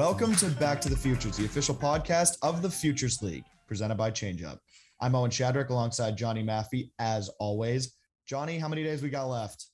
Welcome 0.00 0.34
to 0.36 0.48
Back 0.48 0.80
to 0.80 0.88
the 0.88 0.96
Futures, 0.96 1.36
the 1.36 1.44
official 1.44 1.74
podcast 1.74 2.38
of 2.40 2.62
the 2.62 2.70
Futures 2.70 3.20
League, 3.20 3.44
presented 3.68 3.96
by 3.96 4.10
ChangeUp. 4.10 4.58
I'm 4.98 5.14
Owen 5.14 5.30
Shadrick 5.30 5.68
alongside 5.68 6.16
Johnny 6.16 6.42
Maffey, 6.42 6.90
as 6.98 7.28
always. 7.38 7.98
Johnny, 8.26 8.58
how 8.58 8.66
many 8.66 8.82
days 8.82 9.02
we 9.02 9.10
got 9.10 9.26
left? 9.26 9.66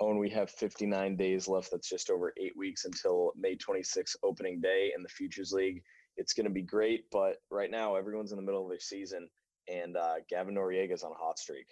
Owen, 0.00 0.18
we 0.18 0.28
have 0.30 0.50
59 0.50 1.14
days 1.14 1.46
left. 1.46 1.70
That's 1.70 1.88
just 1.88 2.10
over 2.10 2.34
eight 2.36 2.56
weeks 2.56 2.84
until 2.84 3.32
May 3.38 3.54
26th 3.54 4.16
opening 4.24 4.60
day 4.60 4.90
in 4.96 5.04
the 5.04 5.08
Futures 5.08 5.52
League. 5.52 5.80
It's 6.16 6.32
going 6.32 6.46
to 6.46 6.52
be 6.52 6.62
great, 6.62 7.04
but 7.12 7.36
right 7.48 7.70
now 7.70 7.94
everyone's 7.94 8.32
in 8.32 8.38
the 8.38 8.42
middle 8.42 8.64
of 8.64 8.70
their 8.70 8.80
season, 8.80 9.28
and 9.68 9.96
uh, 9.96 10.14
Gavin 10.28 10.56
Noriega's 10.56 11.04
on 11.04 11.12
a 11.12 11.24
hot 11.24 11.38
streak. 11.38 11.68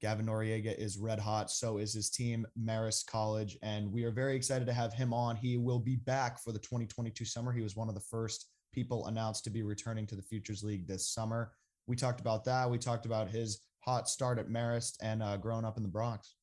Gavin 0.00 0.26
Noriega 0.26 0.76
is 0.76 0.98
red 0.98 1.18
hot. 1.18 1.50
So 1.50 1.76
is 1.76 1.92
his 1.92 2.08
team, 2.08 2.46
Marist 2.58 3.06
College. 3.06 3.58
And 3.62 3.92
we 3.92 4.04
are 4.04 4.10
very 4.10 4.34
excited 4.34 4.66
to 4.66 4.72
have 4.72 4.94
him 4.94 5.12
on. 5.12 5.36
He 5.36 5.58
will 5.58 5.78
be 5.78 5.96
back 5.96 6.42
for 6.42 6.52
the 6.52 6.58
2022 6.58 7.24
summer. 7.24 7.52
He 7.52 7.62
was 7.62 7.76
one 7.76 7.88
of 7.88 7.94
the 7.94 8.00
first 8.00 8.46
people 8.72 9.06
announced 9.06 9.44
to 9.44 9.50
be 9.50 9.62
returning 9.62 10.06
to 10.06 10.16
the 10.16 10.22
Futures 10.22 10.62
League 10.62 10.86
this 10.86 11.12
summer. 11.12 11.52
We 11.86 11.96
talked 11.96 12.20
about 12.20 12.44
that. 12.44 12.70
We 12.70 12.78
talked 12.78 13.04
about 13.04 13.28
his 13.28 13.60
hot 13.80 14.08
start 14.08 14.38
at 14.38 14.48
Marist 14.48 14.96
and 15.02 15.22
uh, 15.22 15.36
growing 15.36 15.64
up 15.64 15.76
in 15.76 15.82
the 15.82 15.88
Bronx. 15.88 16.34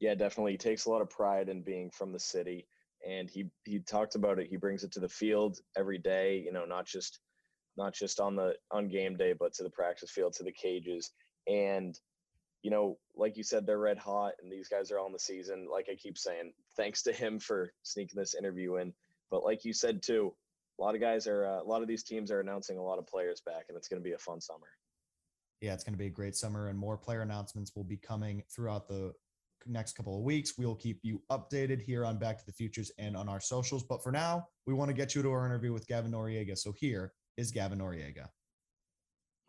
Yeah, 0.00 0.14
definitely. 0.14 0.52
He 0.52 0.58
takes 0.58 0.84
a 0.84 0.90
lot 0.90 1.00
of 1.00 1.10
pride 1.10 1.48
in 1.48 1.62
being 1.62 1.90
from 1.90 2.12
the 2.12 2.20
city. 2.20 2.66
And 3.08 3.30
he 3.30 3.46
he 3.64 3.78
talked 3.78 4.16
about 4.16 4.40
it. 4.40 4.48
He 4.50 4.56
brings 4.56 4.82
it 4.82 4.90
to 4.92 5.00
the 5.00 5.08
field 5.08 5.60
every 5.76 5.98
day, 5.98 6.42
you 6.44 6.52
know, 6.52 6.64
not 6.64 6.84
just 6.84 7.20
not 7.76 7.94
just 7.94 8.18
on 8.18 8.34
the 8.34 8.54
on 8.72 8.88
game 8.88 9.16
day, 9.16 9.34
but 9.38 9.54
to 9.54 9.62
the 9.62 9.70
practice 9.70 10.10
field, 10.10 10.32
to 10.34 10.42
the 10.42 10.52
cages 10.52 11.12
and, 11.48 11.98
you 12.62 12.70
know, 12.70 12.98
like 13.16 13.36
you 13.36 13.42
said, 13.42 13.66
they're 13.66 13.78
red 13.78 13.98
hot 13.98 14.34
and 14.42 14.52
these 14.52 14.68
guys 14.68 14.90
are 14.90 14.98
all 14.98 15.06
in 15.06 15.12
the 15.12 15.18
season. 15.18 15.66
Like 15.70 15.88
I 15.90 15.94
keep 15.94 16.18
saying, 16.18 16.52
thanks 16.76 17.02
to 17.04 17.12
him 17.12 17.38
for 17.38 17.72
sneaking 17.82 18.18
this 18.18 18.34
interview 18.34 18.76
in. 18.76 18.92
But 19.30 19.44
like 19.44 19.64
you 19.64 19.72
said 19.72 20.02
too, 20.02 20.34
a 20.78 20.82
lot 20.82 20.94
of 20.94 21.00
guys 21.00 21.26
are, 21.26 21.46
uh, 21.46 21.62
a 21.62 21.64
lot 21.64 21.82
of 21.82 21.88
these 21.88 22.02
teams 22.02 22.30
are 22.30 22.40
announcing 22.40 22.78
a 22.78 22.82
lot 22.82 22.98
of 22.98 23.06
players 23.06 23.40
back, 23.40 23.64
and 23.68 23.76
it's 23.76 23.88
going 23.88 24.00
to 24.00 24.04
be 24.04 24.12
a 24.12 24.18
fun 24.18 24.40
summer. 24.40 24.68
Yeah, 25.60 25.74
it's 25.74 25.82
going 25.82 25.94
to 25.94 25.98
be 25.98 26.06
a 26.06 26.10
great 26.10 26.36
summer, 26.36 26.68
and 26.68 26.78
more 26.78 26.96
player 26.96 27.22
announcements 27.22 27.74
will 27.74 27.84
be 27.84 27.96
coming 27.96 28.44
throughout 28.54 28.86
the 28.86 29.12
next 29.66 29.96
couple 29.96 30.16
of 30.16 30.22
weeks. 30.22 30.56
We 30.56 30.66
will 30.66 30.76
keep 30.76 31.00
you 31.02 31.20
updated 31.30 31.82
here 31.82 32.04
on 32.04 32.16
Back 32.16 32.38
to 32.38 32.46
the 32.46 32.52
Futures 32.52 32.92
and 32.98 33.16
on 33.16 33.28
our 33.28 33.40
socials. 33.40 33.82
But 33.82 34.02
for 34.02 34.12
now, 34.12 34.46
we 34.66 34.74
want 34.74 34.88
to 34.88 34.94
get 34.94 35.16
you 35.16 35.22
to 35.22 35.30
our 35.30 35.44
interview 35.44 35.72
with 35.72 35.86
Gavin 35.88 36.12
Noriega. 36.12 36.56
So 36.56 36.72
here 36.76 37.12
is 37.36 37.50
Gavin 37.50 37.80
Noriega. 37.80 38.28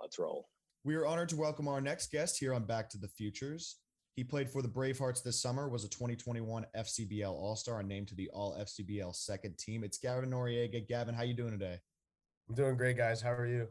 Let's 0.02 0.18
roll. 0.18 0.48
We 0.86 0.96
are 0.96 1.06
honored 1.06 1.28
to 1.30 1.36
welcome 1.36 1.68
our 1.68 1.82
next 1.82 2.10
guest 2.10 2.40
here 2.40 2.54
on 2.54 2.64
Back 2.64 2.90
to 2.92 2.98
the 2.98 3.10
Futures. 3.10 3.76
He 4.16 4.24
played 4.24 4.50
for 4.50 4.62
the 4.62 4.70
Bravehearts 4.70 5.22
this 5.22 5.42
summer, 5.42 5.68
was 5.68 5.84
a 5.84 5.90
2021 5.90 6.66
FCBL 6.74 7.34
All-Star, 7.34 7.80
and 7.80 7.90
named 7.90 8.08
to 8.08 8.16
the 8.16 8.30
All 8.30 8.56
FCBL 8.58 9.14
second 9.14 9.58
team. 9.58 9.84
It's 9.84 9.98
Gavin 9.98 10.30
Noriega. 10.30 10.88
Gavin, 10.88 11.14
how 11.14 11.24
you 11.24 11.34
doing 11.34 11.52
today? 11.52 11.80
I'm 12.48 12.56
doing 12.56 12.78
great, 12.78 12.96
guys. 12.96 13.22
How 13.22 13.34
are 13.34 13.46
you? 13.46 13.68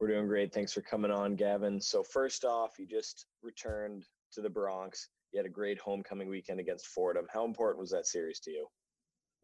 We're 0.00 0.08
doing 0.08 0.26
great. 0.26 0.50
Thanks 0.50 0.72
for 0.72 0.80
coming 0.80 1.10
on, 1.10 1.36
Gavin. 1.36 1.78
So 1.78 2.02
first 2.02 2.46
off, 2.46 2.78
you 2.78 2.86
just 2.86 3.26
returned 3.42 4.06
to 4.32 4.40
the 4.40 4.48
Bronx. 4.48 5.10
You 5.32 5.40
had 5.40 5.46
a 5.46 5.50
great 5.50 5.78
homecoming 5.78 6.30
weekend 6.30 6.58
against 6.58 6.86
Fordham. 6.86 7.26
How 7.30 7.44
important 7.44 7.80
was 7.80 7.90
that 7.90 8.06
series 8.06 8.40
to 8.40 8.50
you? 8.50 8.66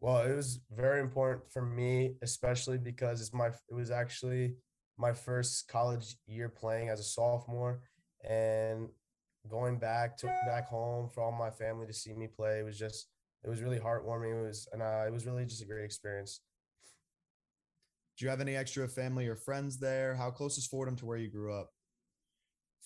Well, 0.00 0.22
it 0.24 0.34
was 0.34 0.60
very 0.74 1.00
important 1.00 1.52
for 1.52 1.60
me, 1.60 2.14
especially 2.22 2.78
because 2.78 3.20
it's 3.20 3.34
my 3.34 3.48
it 3.48 3.74
was 3.74 3.90
actually 3.90 4.54
my 4.98 5.12
first 5.12 5.68
college 5.68 6.16
year 6.26 6.48
playing 6.48 6.88
as 6.88 7.00
a 7.00 7.04
sophomore 7.04 7.80
and 8.28 8.88
going 9.48 9.78
back 9.78 10.16
to 10.16 10.26
back 10.46 10.68
home 10.68 11.08
for 11.08 11.22
all 11.22 11.32
my 11.32 11.50
family 11.50 11.86
to 11.86 11.92
see 11.92 12.12
me 12.12 12.26
play 12.26 12.62
was 12.62 12.78
just 12.78 13.08
it 13.44 13.48
was 13.48 13.60
really 13.60 13.78
heartwarming. 13.78 14.40
It 14.40 14.46
was 14.46 14.68
and 14.72 14.82
uh, 14.82 15.04
it 15.06 15.12
was 15.12 15.26
really 15.26 15.44
just 15.44 15.62
a 15.62 15.66
great 15.66 15.84
experience. 15.84 16.40
Do 18.18 18.24
you 18.24 18.30
have 18.30 18.40
any 18.40 18.54
extra 18.54 18.86
family 18.86 19.26
or 19.26 19.34
friends 19.34 19.78
there? 19.78 20.14
How 20.14 20.30
close 20.30 20.58
is 20.58 20.66
fordham 20.66 20.96
to 20.96 21.06
where 21.06 21.16
you 21.16 21.28
grew 21.28 21.52
up? 21.52 21.70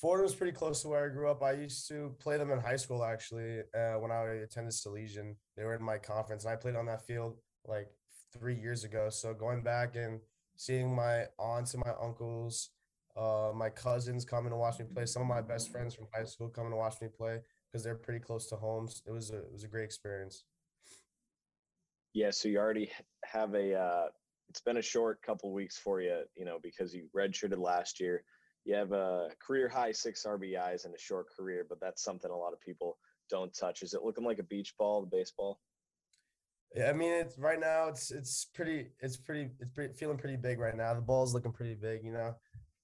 Fordham 0.00 0.20
fordham's 0.20 0.34
pretty 0.34 0.52
close 0.52 0.82
to 0.82 0.88
where 0.88 1.06
i 1.06 1.08
grew 1.08 1.28
up. 1.30 1.42
I 1.42 1.52
used 1.52 1.88
to 1.88 2.14
play 2.18 2.38
them 2.38 2.50
in 2.50 2.60
high 2.60 2.76
school 2.76 3.04
actually 3.04 3.60
uh, 3.74 3.94
when 3.94 4.10
i 4.10 4.22
attended 4.44 4.72
salesian 4.72 5.34
they 5.56 5.64
were 5.64 5.74
in 5.74 5.82
my 5.82 5.98
conference 5.98 6.44
and 6.44 6.52
i 6.52 6.56
played 6.56 6.76
on 6.76 6.86
that 6.86 7.06
field 7.06 7.38
like 7.66 7.88
three 8.32 8.54
years 8.54 8.84
ago. 8.84 9.08
So 9.10 9.34
going 9.34 9.62
back 9.62 9.96
and 9.96 10.20
seeing 10.56 10.94
my 10.94 11.24
aunts 11.38 11.74
and 11.74 11.82
my 11.84 11.92
uncles, 12.00 12.70
uh, 13.16 13.50
my 13.54 13.70
cousins 13.70 14.24
coming 14.24 14.50
to 14.50 14.56
watch 14.56 14.78
me 14.78 14.84
play. 14.92 15.06
Some 15.06 15.22
of 15.22 15.28
my 15.28 15.40
best 15.40 15.70
friends 15.70 15.94
from 15.94 16.06
high 16.12 16.24
school 16.24 16.48
coming 16.48 16.72
to 16.72 16.76
watch 16.76 17.00
me 17.00 17.08
play 17.08 17.40
because 17.70 17.82
they're 17.82 17.94
pretty 17.94 18.20
close 18.20 18.46
to 18.48 18.56
homes. 18.56 19.02
It 19.06 19.12
was 19.12 19.30
a 19.30 19.38
it 19.38 19.52
was 19.52 19.64
a 19.64 19.68
great 19.68 19.84
experience. 19.84 20.44
Yeah, 22.12 22.30
so 22.30 22.48
you 22.48 22.58
already 22.58 22.90
have 23.24 23.54
a. 23.54 23.74
Uh, 23.74 24.06
it's 24.48 24.60
been 24.60 24.76
a 24.76 24.82
short 24.82 25.20
couple 25.22 25.52
weeks 25.52 25.76
for 25.76 26.00
you, 26.00 26.22
you 26.36 26.44
know, 26.44 26.58
because 26.62 26.94
you 26.94 27.08
redshirted 27.14 27.58
last 27.58 28.00
year. 28.00 28.22
You 28.64 28.74
have 28.74 28.92
a 28.92 29.28
career 29.44 29.68
high 29.68 29.92
six 29.92 30.24
RBIs 30.26 30.86
in 30.86 30.92
a 30.92 30.98
short 30.98 31.26
career, 31.36 31.66
but 31.68 31.78
that's 31.80 32.02
something 32.02 32.30
a 32.30 32.36
lot 32.36 32.52
of 32.52 32.60
people 32.60 32.98
don't 33.28 33.54
touch. 33.54 33.82
Is 33.82 33.94
it 33.94 34.02
looking 34.02 34.24
like 34.24 34.38
a 34.38 34.44
beach 34.44 34.74
ball, 34.78 35.02
the 35.02 35.16
baseball? 35.16 35.60
I 36.84 36.92
mean, 36.92 37.12
it's 37.12 37.38
right 37.38 37.58
now. 37.58 37.88
It's 37.88 38.10
it's 38.10 38.46
pretty. 38.54 38.88
It's 39.00 39.16
pretty. 39.16 39.50
It's 39.60 39.70
pretty, 39.70 39.94
feeling 39.94 40.18
pretty 40.18 40.36
big 40.36 40.58
right 40.58 40.76
now. 40.76 40.92
The 40.94 41.00
ball's 41.00 41.32
looking 41.32 41.52
pretty 41.52 41.74
big. 41.74 42.04
You 42.04 42.12
know, 42.12 42.34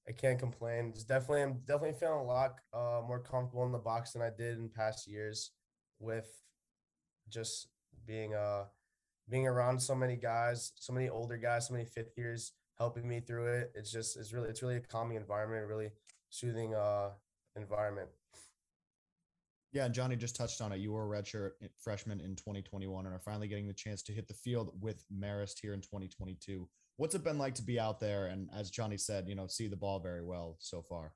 I 0.08 0.12
can't 0.12 0.38
complain. 0.38 0.92
It's 0.94 1.04
definitely. 1.04 1.42
I'm 1.42 1.60
definitely 1.66 1.98
feeling 1.98 2.20
a 2.20 2.24
lot 2.24 2.54
uh, 2.72 3.00
more 3.06 3.20
comfortable 3.20 3.66
in 3.66 3.72
the 3.72 3.78
box 3.78 4.12
than 4.12 4.22
I 4.22 4.30
did 4.36 4.58
in 4.58 4.70
past 4.70 5.06
years, 5.06 5.50
with 5.98 6.28
just 7.28 7.68
being 8.06 8.34
uh 8.34 8.64
being 9.28 9.46
around 9.46 9.80
so 9.80 9.94
many 9.94 10.16
guys, 10.16 10.72
so 10.76 10.92
many 10.92 11.08
older 11.08 11.36
guys, 11.36 11.68
so 11.68 11.74
many 11.74 11.84
fifth 11.84 12.16
years 12.16 12.52
helping 12.78 13.06
me 13.06 13.20
through 13.20 13.46
it. 13.46 13.72
It's 13.74 13.92
just 13.92 14.16
it's 14.16 14.32
really 14.32 14.48
it's 14.48 14.62
really 14.62 14.76
a 14.76 14.80
calming 14.80 15.16
environment, 15.16 15.68
really 15.68 15.90
soothing 16.30 16.74
uh 16.74 17.10
environment. 17.56 18.08
Yeah, 19.72 19.86
and 19.86 19.94
Johnny 19.94 20.16
just 20.16 20.36
touched 20.36 20.60
on 20.60 20.70
it. 20.72 20.80
You 20.80 20.92
were 20.92 21.04
a 21.04 21.22
redshirt 21.22 21.52
freshman 21.80 22.20
in 22.20 22.36
2021 22.36 23.06
and 23.06 23.14
are 23.14 23.18
finally 23.18 23.48
getting 23.48 23.66
the 23.66 23.72
chance 23.72 24.02
to 24.02 24.12
hit 24.12 24.28
the 24.28 24.34
field 24.34 24.72
with 24.80 25.02
Marist 25.10 25.60
here 25.60 25.72
in 25.72 25.80
2022. 25.80 26.68
What's 26.98 27.14
it 27.14 27.24
been 27.24 27.38
like 27.38 27.54
to 27.54 27.62
be 27.62 27.80
out 27.80 27.98
there 27.98 28.26
and, 28.26 28.50
as 28.54 28.70
Johnny 28.70 28.98
said, 28.98 29.28
you 29.28 29.34
know, 29.34 29.46
see 29.46 29.68
the 29.68 29.76
ball 29.76 29.98
very 29.98 30.22
well 30.22 30.56
so 30.60 30.82
far? 30.82 31.14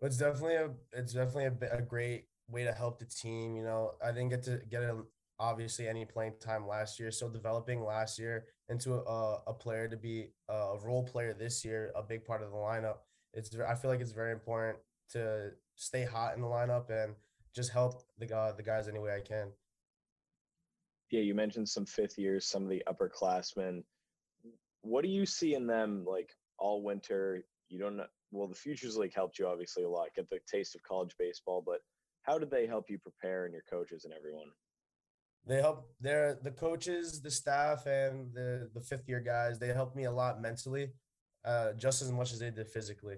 It's 0.00 0.16
definitely 0.16 0.56
a 0.56 0.70
it's 0.92 1.12
definitely 1.12 1.46
a, 1.46 1.78
a 1.78 1.82
great 1.82 2.26
way 2.48 2.64
to 2.64 2.72
help 2.72 3.00
the 3.00 3.06
team. 3.06 3.56
You 3.56 3.64
know, 3.64 3.92
I 4.04 4.12
didn't 4.12 4.28
get 4.28 4.42
to 4.44 4.60
get 4.70 4.82
a, 4.82 4.98
obviously 5.40 5.88
any 5.88 6.04
playing 6.04 6.34
time 6.40 6.68
last 6.68 7.00
year, 7.00 7.10
so 7.10 7.28
developing 7.28 7.82
last 7.82 8.18
year 8.18 8.46
into 8.68 8.94
a, 8.94 9.40
a 9.46 9.54
player 9.54 9.88
to 9.88 9.96
be 9.96 10.28
a 10.48 10.76
role 10.84 11.02
player 11.02 11.34
this 11.34 11.64
year, 11.64 11.92
a 11.96 12.02
big 12.02 12.24
part 12.24 12.42
of 12.42 12.50
the 12.50 12.56
lineup. 12.56 12.98
It's 13.34 13.50
I 13.58 13.74
feel 13.74 13.90
like 13.90 14.00
it's 14.00 14.12
very 14.12 14.32
important 14.32 14.78
to 15.10 15.50
stay 15.74 16.04
hot 16.04 16.34
in 16.36 16.42
the 16.42 16.46
lineup 16.46 16.90
and 16.90 17.14
just 17.56 17.72
help 17.72 18.02
the 18.18 18.26
guy 18.26 18.52
the 18.52 18.62
guys 18.62 18.86
any 18.86 18.98
way 18.98 19.16
I 19.16 19.20
can. 19.20 19.48
Yeah, 21.10 21.22
you 21.22 21.34
mentioned 21.34 21.68
some 21.68 21.86
fifth 21.86 22.18
years, 22.18 22.46
some 22.46 22.64
of 22.64 22.68
the 22.68 22.82
upperclassmen. 22.86 23.82
What 24.82 25.02
do 25.02 25.08
you 25.08 25.24
see 25.24 25.54
in 25.54 25.66
them 25.66 26.04
like 26.06 26.30
all 26.58 26.82
winter? 26.82 27.42
You 27.68 27.80
don't 27.80 27.96
know. 27.96 28.06
Well, 28.30 28.48
the 28.48 28.54
Futures 28.54 28.96
League 28.96 29.14
helped 29.14 29.38
you 29.38 29.46
obviously 29.46 29.84
a 29.84 29.88
lot, 29.88 30.08
get 30.14 30.28
the 30.28 30.38
taste 30.50 30.74
of 30.74 30.82
college 30.82 31.14
baseball, 31.18 31.62
but 31.64 31.78
how 32.22 32.38
did 32.38 32.50
they 32.50 32.66
help 32.66 32.90
you 32.90 32.98
prepare 32.98 33.44
and 33.44 33.54
your 33.54 33.62
coaches 33.70 34.04
and 34.04 34.12
everyone? 34.12 34.48
They 35.46 35.60
help 35.62 35.88
they're 36.00 36.38
the 36.42 36.50
coaches, 36.50 37.22
the 37.22 37.30
staff, 37.30 37.86
and 37.86 38.34
the 38.34 38.68
the 38.74 38.80
fifth 38.80 39.08
year 39.08 39.20
guys. 39.20 39.58
They 39.58 39.68
helped 39.68 39.96
me 39.96 40.04
a 40.04 40.12
lot 40.12 40.42
mentally, 40.42 40.90
uh, 41.44 41.72
just 41.72 42.02
as 42.02 42.12
much 42.12 42.32
as 42.32 42.40
they 42.40 42.50
did 42.50 42.68
physically 42.68 43.16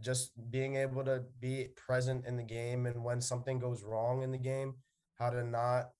just 0.00 0.32
being 0.50 0.76
able 0.76 1.04
to 1.04 1.24
be 1.40 1.68
present 1.76 2.26
in 2.26 2.36
the 2.36 2.42
game 2.42 2.86
and 2.86 3.04
when 3.04 3.20
something 3.20 3.58
goes 3.58 3.82
wrong 3.84 4.22
in 4.22 4.30
the 4.32 4.38
game, 4.38 4.74
how 5.18 5.30
to 5.30 5.44
not 5.44 5.90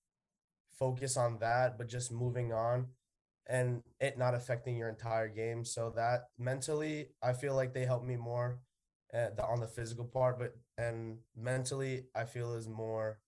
focus 0.79 1.17
on 1.17 1.39
that, 1.39 1.79
but 1.79 1.89
just 1.89 2.13
moving 2.13 2.53
on 2.53 2.87
and 3.49 3.83
it 4.01 4.19
not 4.19 4.35
affecting 4.35 4.77
your 4.77 4.89
entire 4.89 5.29
game. 5.29 5.65
So 5.65 5.93
that 5.97 6.25
mentally, 6.39 7.09
I 7.23 7.33
feel 7.33 7.55
like 7.55 7.73
they 7.75 7.85
help 7.87 8.05
me 8.05 8.17
more 8.17 8.61
uh, 9.15 9.29
on 9.43 9.61
the 9.61 9.69
physical 9.69 10.05
part, 10.05 10.39
but 10.39 10.55
and 10.79 11.19
mentally, 11.37 12.05
I 12.15 12.25
feel 12.25 12.55
is 12.55 12.69
more 12.69 13.21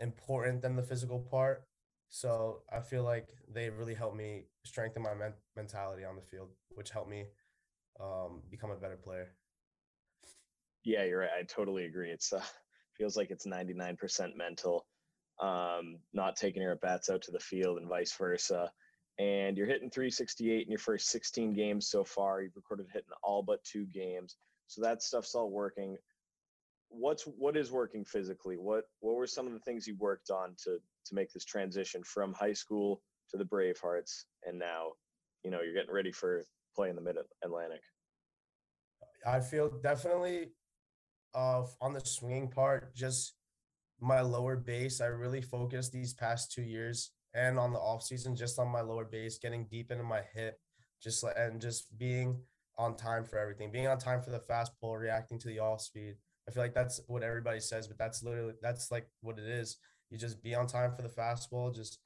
important 0.00 0.62
than 0.62 0.76
the 0.76 0.82
physical 0.82 1.18
part. 1.20 1.64
So 2.08 2.62
I 2.72 2.80
feel 2.80 3.02
like 3.02 3.28
they 3.52 3.70
really 3.70 3.94
helped 3.94 4.16
me 4.16 4.44
strengthen 4.64 5.02
my 5.02 5.14
men- 5.14 5.34
mentality 5.56 6.04
on 6.04 6.16
the 6.16 6.22
field, 6.22 6.48
which 6.74 6.90
helped 6.90 7.10
me 7.10 7.24
um, 8.00 8.42
become 8.50 8.70
a 8.70 8.76
better 8.76 8.96
player. 8.96 9.32
Yeah, 10.86 11.02
you're 11.02 11.18
right. 11.18 11.30
I 11.36 11.42
totally 11.42 11.86
agree. 11.86 12.12
It's 12.12 12.32
uh, 12.32 12.40
feels 12.96 13.16
like 13.16 13.32
it's 13.32 13.44
99% 13.44 14.36
mental, 14.36 14.86
um, 15.42 15.98
not 16.14 16.36
taking 16.36 16.62
your 16.62 16.76
bats 16.76 17.10
out 17.10 17.22
to 17.22 17.32
the 17.32 17.40
field 17.40 17.78
and 17.78 17.88
vice 17.88 18.14
versa. 18.16 18.70
And 19.18 19.56
you're 19.56 19.66
hitting 19.66 19.90
368 19.90 20.64
in 20.64 20.70
your 20.70 20.78
first 20.78 21.08
16 21.08 21.54
games 21.54 21.88
so 21.88 22.04
far. 22.04 22.40
You've 22.40 22.54
recorded 22.54 22.86
hitting 22.92 23.10
all 23.24 23.42
but 23.42 23.64
two 23.64 23.86
games. 23.86 24.36
So 24.68 24.80
that 24.82 25.02
stuff's 25.02 25.34
all 25.34 25.50
working. 25.50 25.96
what's 26.88 27.24
what 27.24 27.56
is 27.56 27.72
working 27.72 28.04
physically? 28.04 28.56
What 28.56 28.84
what 29.00 29.16
were 29.16 29.26
some 29.26 29.48
of 29.48 29.54
the 29.54 29.60
things 29.60 29.88
you 29.88 29.96
worked 29.98 30.30
on 30.30 30.54
to 30.64 30.78
to 31.06 31.14
make 31.14 31.32
this 31.32 31.44
transition 31.44 32.04
from 32.04 32.32
high 32.32 32.52
school 32.52 33.02
to 33.30 33.36
the 33.36 33.44
Bravehearts, 33.44 34.24
and 34.44 34.56
now, 34.56 34.92
you 35.42 35.50
know, 35.50 35.62
you're 35.62 35.74
getting 35.74 35.94
ready 35.94 36.12
for 36.12 36.44
play 36.76 36.90
in 36.90 36.94
the 36.94 37.02
Mid 37.02 37.16
Atlantic? 37.42 37.82
I 39.26 39.40
feel 39.40 39.68
definitely 39.82 40.50
on 41.36 41.92
the 41.92 42.00
swinging 42.00 42.48
part, 42.48 42.94
just 42.94 43.34
my 44.00 44.20
lower 44.20 44.56
base. 44.56 45.00
I 45.00 45.06
really 45.06 45.42
focused 45.42 45.92
these 45.92 46.14
past 46.14 46.52
two 46.52 46.62
years 46.62 47.12
and 47.34 47.58
on 47.58 47.72
the 47.72 47.78
off 47.78 48.02
season, 48.02 48.34
just 48.34 48.58
on 48.58 48.68
my 48.68 48.80
lower 48.80 49.04
base, 49.04 49.38
getting 49.38 49.66
deep 49.70 49.90
into 49.90 50.04
my 50.04 50.22
hip, 50.34 50.58
just 51.02 51.24
and 51.36 51.60
just 51.60 51.96
being 51.98 52.40
on 52.78 52.96
time 52.96 53.24
for 53.24 53.38
everything, 53.38 53.70
being 53.70 53.86
on 53.86 53.98
time 53.98 54.22
for 54.22 54.30
the 54.30 54.38
fastball, 54.38 54.98
reacting 54.98 55.38
to 55.38 55.48
the 55.48 55.58
off 55.58 55.80
speed. 55.80 56.14
I 56.48 56.52
feel 56.52 56.62
like 56.62 56.74
that's 56.74 57.00
what 57.08 57.22
everybody 57.22 57.60
says, 57.60 57.88
but 57.88 57.98
that's 57.98 58.22
literally 58.22 58.54
that's 58.62 58.90
like 58.90 59.06
what 59.20 59.38
it 59.38 59.46
is. 59.46 59.76
You 60.10 60.18
just 60.18 60.42
be 60.42 60.54
on 60.54 60.66
time 60.66 60.92
for 60.94 61.02
the 61.02 61.08
fastball, 61.08 61.74
just 61.74 61.98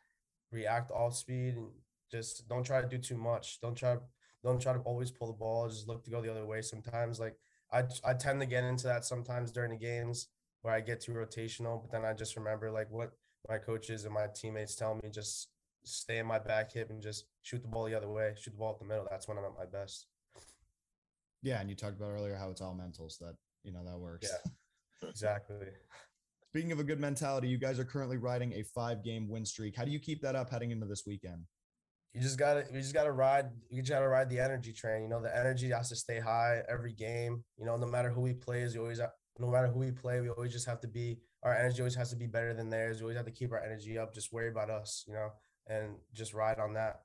react 0.51 0.91
off 0.91 1.15
speed, 1.15 1.57
and 1.57 1.69
just 2.11 2.49
don't 2.49 2.65
try 2.65 2.81
to 2.81 2.89
do 2.89 2.99
too 2.99 3.17
much. 3.17 3.61
Don't 3.61 3.77
try 3.77 3.97
don't 4.43 4.61
try 4.61 4.73
to 4.73 4.81
always 4.81 5.11
pull 5.11 5.29
the 5.29 5.39
ball. 5.39 5.69
Just 5.69 5.87
look 5.87 6.05
to 6.05 6.11
go 6.11 6.23
the 6.23 6.31
other 6.31 6.47
way. 6.47 6.63
Sometimes 6.63 7.21
like 7.21 7.37
I 7.73 7.85
I 8.05 8.15
tend 8.15 8.41
to 8.41 8.47
get 8.47 8.65
into 8.65 8.87
that 8.87 9.05
sometimes 9.05 9.53
during 9.53 9.71
the 9.71 9.77
games 9.77 10.29
where 10.63 10.75
I 10.75 10.81
get 10.81 11.01
too 11.01 11.13
rotational, 11.13 11.81
but 11.81 11.91
then 11.91 12.05
I 12.05 12.13
just 12.13 12.37
remember 12.37 12.71
like 12.71 12.91
what 12.91 13.13
my 13.49 13.59
coaches 13.59 14.05
and 14.05 14.15
my 14.15 14.27
teammates 14.35 14.75
tell 14.75 14.95
me 14.95 15.11
just 15.11 15.49
stay 15.85 16.19
in 16.19 16.27
my 16.27 16.39
back 16.39 16.73
hip 16.73 16.91
and 16.91 17.03
just 17.03 17.25
shoot 17.43 17.63
the 17.63 17.69
ball 17.69 17.87
the 17.87 17.95
other 17.95 18.11
way, 18.11 18.35
shoot 18.39 18.51
the 18.51 18.59
ball 18.59 18.73
at 18.73 18.79
the 18.79 18.85
middle. 18.85 19.07
That's 19.11 19.27
when 19.27 19.39
I'm 19.39 19.45
at 19.45 19.57
my 19.59 19.65
best. 19.65 20.07
Yeah, 21.43 21.61
and 21.61 21.71
you 21.71 21.77
talked 21.77 21.97
about 21.97 22.11
earlier 22.11 22.37
how 22.37 22.51
it's 22.51 22.61
all 22.61 22.75
mental, 22.75 23.09
so 23.09 23.27
that 23.27 23.35
you 23.65 23.73
know 23.73 23.85
that 23.85 23.99
works. 23.99 24.31
Yeah, 24.31 25.09
exactly. 25.09 25.69
Speaking 26.49 26.73
of 26.73 26.81
a 26.81 26.85
good 26.85 27.01
mentality, 27.01 27.49
you 27.49 27.59
guys 27.59 27.79
are 27.79 27.85
currently 27.85 28.17
riding 28.17 28.53
a 28.55 28.63
five-game 28.63 29.29
win 29.29 29.47
streak. 29.47 29.77
How 29.77 29.85
do 29.85 29.91
you 29.91 30.01
keep 30.01 30.21
that 30.23 30.35
up 30.35 30.51
heading 30.51 30.73
into 30.73 30.85
this 30.85 31.05
weekend? 31.07 31.45
You 32.13 32.21
just 32.21 32.39
gotta, 32.39 32.65
you 32.73 32.81
just 32.81 32.95
gotta 32.95 33.13
ride. 33.13 33.51
You 33.69 33.83
just 33.83 33.93
gotta 33.93 34.09
ride 34.09 34.29
the 34.29 34.41
energy 34.41 34.73
train. 34.73 35.03
You 35.03 35.09
know, 35.09 35.23
the 35.23 35.37
energy 35.37 35.71
has 35.71 35.89
to 35.91 35.97
stay 35.97 36.19
high 36.19 36.63
every 36.69 36.93
game. 36.93 37.45
You 37.57 37.67
know, 37.67 37.77
no 37.77 37.87
matter 37.87 38.11
who 38.11 38.21
we 38.23 38.33
play, 38.33 38.63
is 38.63 38.75
you 38.75 38.81
always, 38.81 39.01
no 39.39 39.49
matter 39.49 39.69
who 39.69 39.79
we 39.79 39.93
play, 39.93 40.21
we 40.21 40.29
always 40.29 40.53
just 40.53 40.67
have 40.67 40.81
to 40.81 40.89
be. 40.89 41.19
Our 41.43 41.55
energy 41.55 41.81
always 41.81 41.95
has 41.95 42.11
to 42.11 42.17
be 42.17 42.27
better 42.27 42.53
than 42.53 42.69
theirs. 42.69 42.99
We 42.99 43.05
always 43.05 43.17
have 43.17 43.27
to 43.27 43.33
keep 43.33 43.53
our 43.53 43.63
energy 43.63 43.97
up. 43.97 44.13
Just 44.13 44.33
worry 44.33 44.49
about 44.49 44.71
us. 44.71 45.05
You 45.07 45.15
know, 45.15 45.31
and 45.69 45.95
just 46.13 46.35
ride 46.35 46.59
on 46.59 46.75
that. 46.75 47.03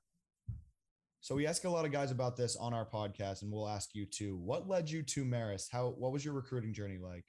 So 1.20 1.34
we 1.34 1.46
ask 1.46 1.64
a 1.64 1.70
lot 1.70 1.84
of 1.84 1.92
guys 1.92 2.10
about 2.10 2.36
this 2.36 2.56
on 2.56 2.74
our 2.74 2.86
podcast, 2.86 3.42
and 3.42 3.50
we'll 3.50 3.68
ask 3.68 3.94
you 3.94 4.06
too. 4.06 4.36
What 4.36 4.68
led 4.68 4.90
you 4.90 5.02
to 5.02 5.24
Marist? 5.24 5.68
How 5.70 5.94
what 5.96 6.12
was 6.12 6.24
your 6.24 6.34
recruiting 6.34 6.72
journey 6.72 6.98
like? 6.98 7.24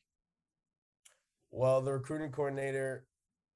Well, 1.52 1.82
the 1.82 1.94
recruiting 1.94 2.32
coordinator 2.32 3.06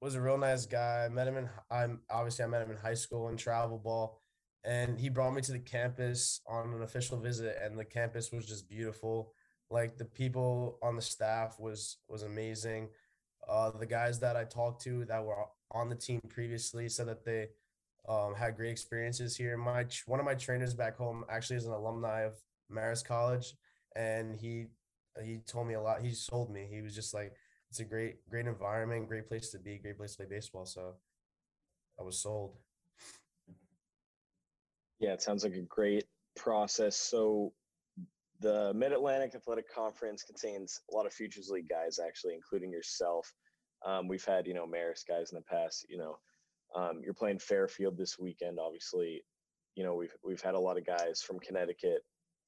was 0.01 0.15
a 0.15 0.21
real 0.21 0.37
nice 0.37 0.65
guy. 0.65 1.05
I 1.05 1.09
met 1.09 1.27
him 1.27 1.37
in 1.37 1.49
I'm 1.69 2.01
obviously 2.09 2.43
I 2.43 2.47
met 2.47 2.63
him 2.63 2.71
in 2.71 2.77
high 2.77 2.95
school 2.95 3.29
in 3.29 3.37
travel 3.37 3.77
ball, 3.77 4.19
and 4.63 4.99
he 4.99 5.09
brought 5.09 5.33
me 5.33 5.41
to 5.43 5.51
the 5.51 5.59
campus 5.59 6.41
on 6.47 6.73
an 6.73 6.81
official 6.81 7.19
visit, 7.19 7.57
and 7.63 7.77
the 7.77 7.85
campus 7.85 8.31
was 8.31 8.45
just 8.45 8.67
beautiful. 8.67 9.33
Like 9.69 9.97
the 9.97 10.05
people 10.05 10.79
on 10.81 10.95
the 10.95 11.01
staff 11.01 11.59
was 11.59 11.97
was 12.07 12.23
amazing. 12.23 12.89
Uh, 13.47 13.71
the 13.71 13.85
guys 13.85 14.19
that 14.19 14.35
I 14.35 14.43
talked 14.43 14.81
to 14.83 15.05
that 15.05 15.23
were 15.23 15.45
on 15.71 15.89
the 15.89 15.95
team 15.95 16.21
previously 16.29 16.89
said 16.89 17.07
that 17.07 17.25
they 17.25 17.47
um, 18.07 18.33
had 18.35 18.55
great 18.55 18.71
experiences 18.71 19.35
here. 19.35 19.55
My 19.55 19.85
one 20.07 20.19
of 20.19 20.25
my 20.25 20.35
trainers 20.35 20.73
back 20.73 20.97
home 20.97 21.23
actually 21.29 21.57
is 21.57 21.65
an 21.65 21.73
alumni 21.73 22.21
of 22.21 22.33
Marist 22.71 23.05
College, 23.05 23.53
and 23.95 24.35
he 24.35 24.65
he 25.23 25.39
told 25.45 25.67
me 25.67 25.75
a 25.75 25.81
lot. 25.81 26.01
He 26.01 26.11
sold 26.11 26.51
me. 26.51 26.67
He 26.71 26.81
was 26.81 26.95
just 26.95 27.13
like, 27.13 27.33
it's 27.71 27.79
a 27.79 27.85
great 27.85 28.17
great 28.29 28.47
environment, 28.47 29.07
great 29.07 29.29
place 29.29 29.49
to 29.51 29.57
be, 29.57 29.77
great 29.77 29.97
place 29.97 30.11
to 30.11 30.17
play 30.17 30.35
baseball. 30.35 30.65
So 30.65 30.95
I 31.97 32.03
was 32.03 32.21
sold. 32.21 32.57
Yeah, 34.99 35.13
it 35.13 35.21
sounds 35.21 35.45
like 35.45 35.53
a 35.53 35.61
great 35.61 36.03
process. 36.35 36.97
So 36.97 37.53
the 38.41 38.73
Mid 38.73 38.91
Atlantic 38.91 39.35
Athletic 39.35 39.73
Conference 39.73 40.21
contains 40.23 40.81
a 40.91 40.95
lot 40.95 41.05
of 41.05 41.13
Futures 41.13 41.49
League 41.49 41.69
guys, 41.69 41.97
actually, 41.97 42.35
including 42.35 42.71
yourself. 42.71 43.33
Um, 43.85 44.09
we've 44.09 44.25
had, 44.25 44.47
you 44.47 44.53
know, 44.53 44.67
Marist 44.67 45.07
guys 45.07 45.31
in 45.31 45.37
the 45.37 45.41
past. 45.43 45.85
You 45.87 45.97
know, 45.97 46.17
um, 46.75 46.99
you're 47.01 47.13
playing 47.13 47.39
Fairfield 47.39 47.97
this 47.97 48.19
weekend, 48.19 48.59
obviously. 48.59 49.23
You 49.75 49.85
know, 49.85 49.95
we've 49.95 50.13
we've 50.25 50.41
had 50.41 50.55
a 50.55 50.59
lot 50.59 50.77
of 50.77 50.85
guys 50.85 51.21
from 51.25 51.39
Connecticut 51.39 52.01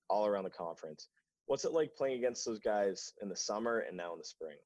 all 0.10 0.26
around 0.26 0.44
the 0.44 0.50
conference. 0.50 1.08
What's 1.46 1.64
it 1.64 1.72
like 1.72 1.96
playing 1.96 2.18
against 2.18 2.46
those 2.46 2.60
guys 2.60 3.14
in 3.22 3.30
the 3.30 3.38
summer 3.38 3.86
and 3.88 3.96
now 3.96 4.12
in 4.12 4.20
the 4.20 4.26
spring? 4.26 4.58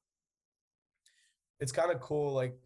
It's 1.60 1.72
kind 1.72 1.90
of 1.90 2.00
cool. 2.00 2.32
Like 2.32 2.56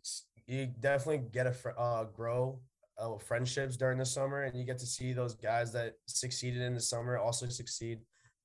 you 0.46 0.66
definitely 0.80 1.28
get 1.32 1.46
a 1.46 1.78
uh, 1.78 2.04
grow 2.04 2.60
uh, 2.98 3.16
friendships 3.18 3.76
during 3.76 3.98
the 3.98 4.06
summer, 4.06 4.42
and 4.42 4.58
you 4.58 4.64
get 4.64 4.78
to 4.78 4.86
see 4.86 5.12
those 5.12 5.34
guys 5.34 5.72
that 5.72 5.94
succeeded 6.06 6.62
in 6.62 6.74
the 6.74 6.80
summer 6.80 7.18
also 7.18 7.48
succeed 7.48 8.00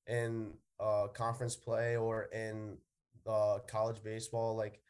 in 0.06 0.52
uh, 0.80 1.08
conference 1.08 1.56
play 1.56 1.96
or 1.96 2.24
in 2.32 2.76
uh, 3.26 3.58
college 3.66 4.02
baseball. 4.02 4.56
Like, 4.56 4.80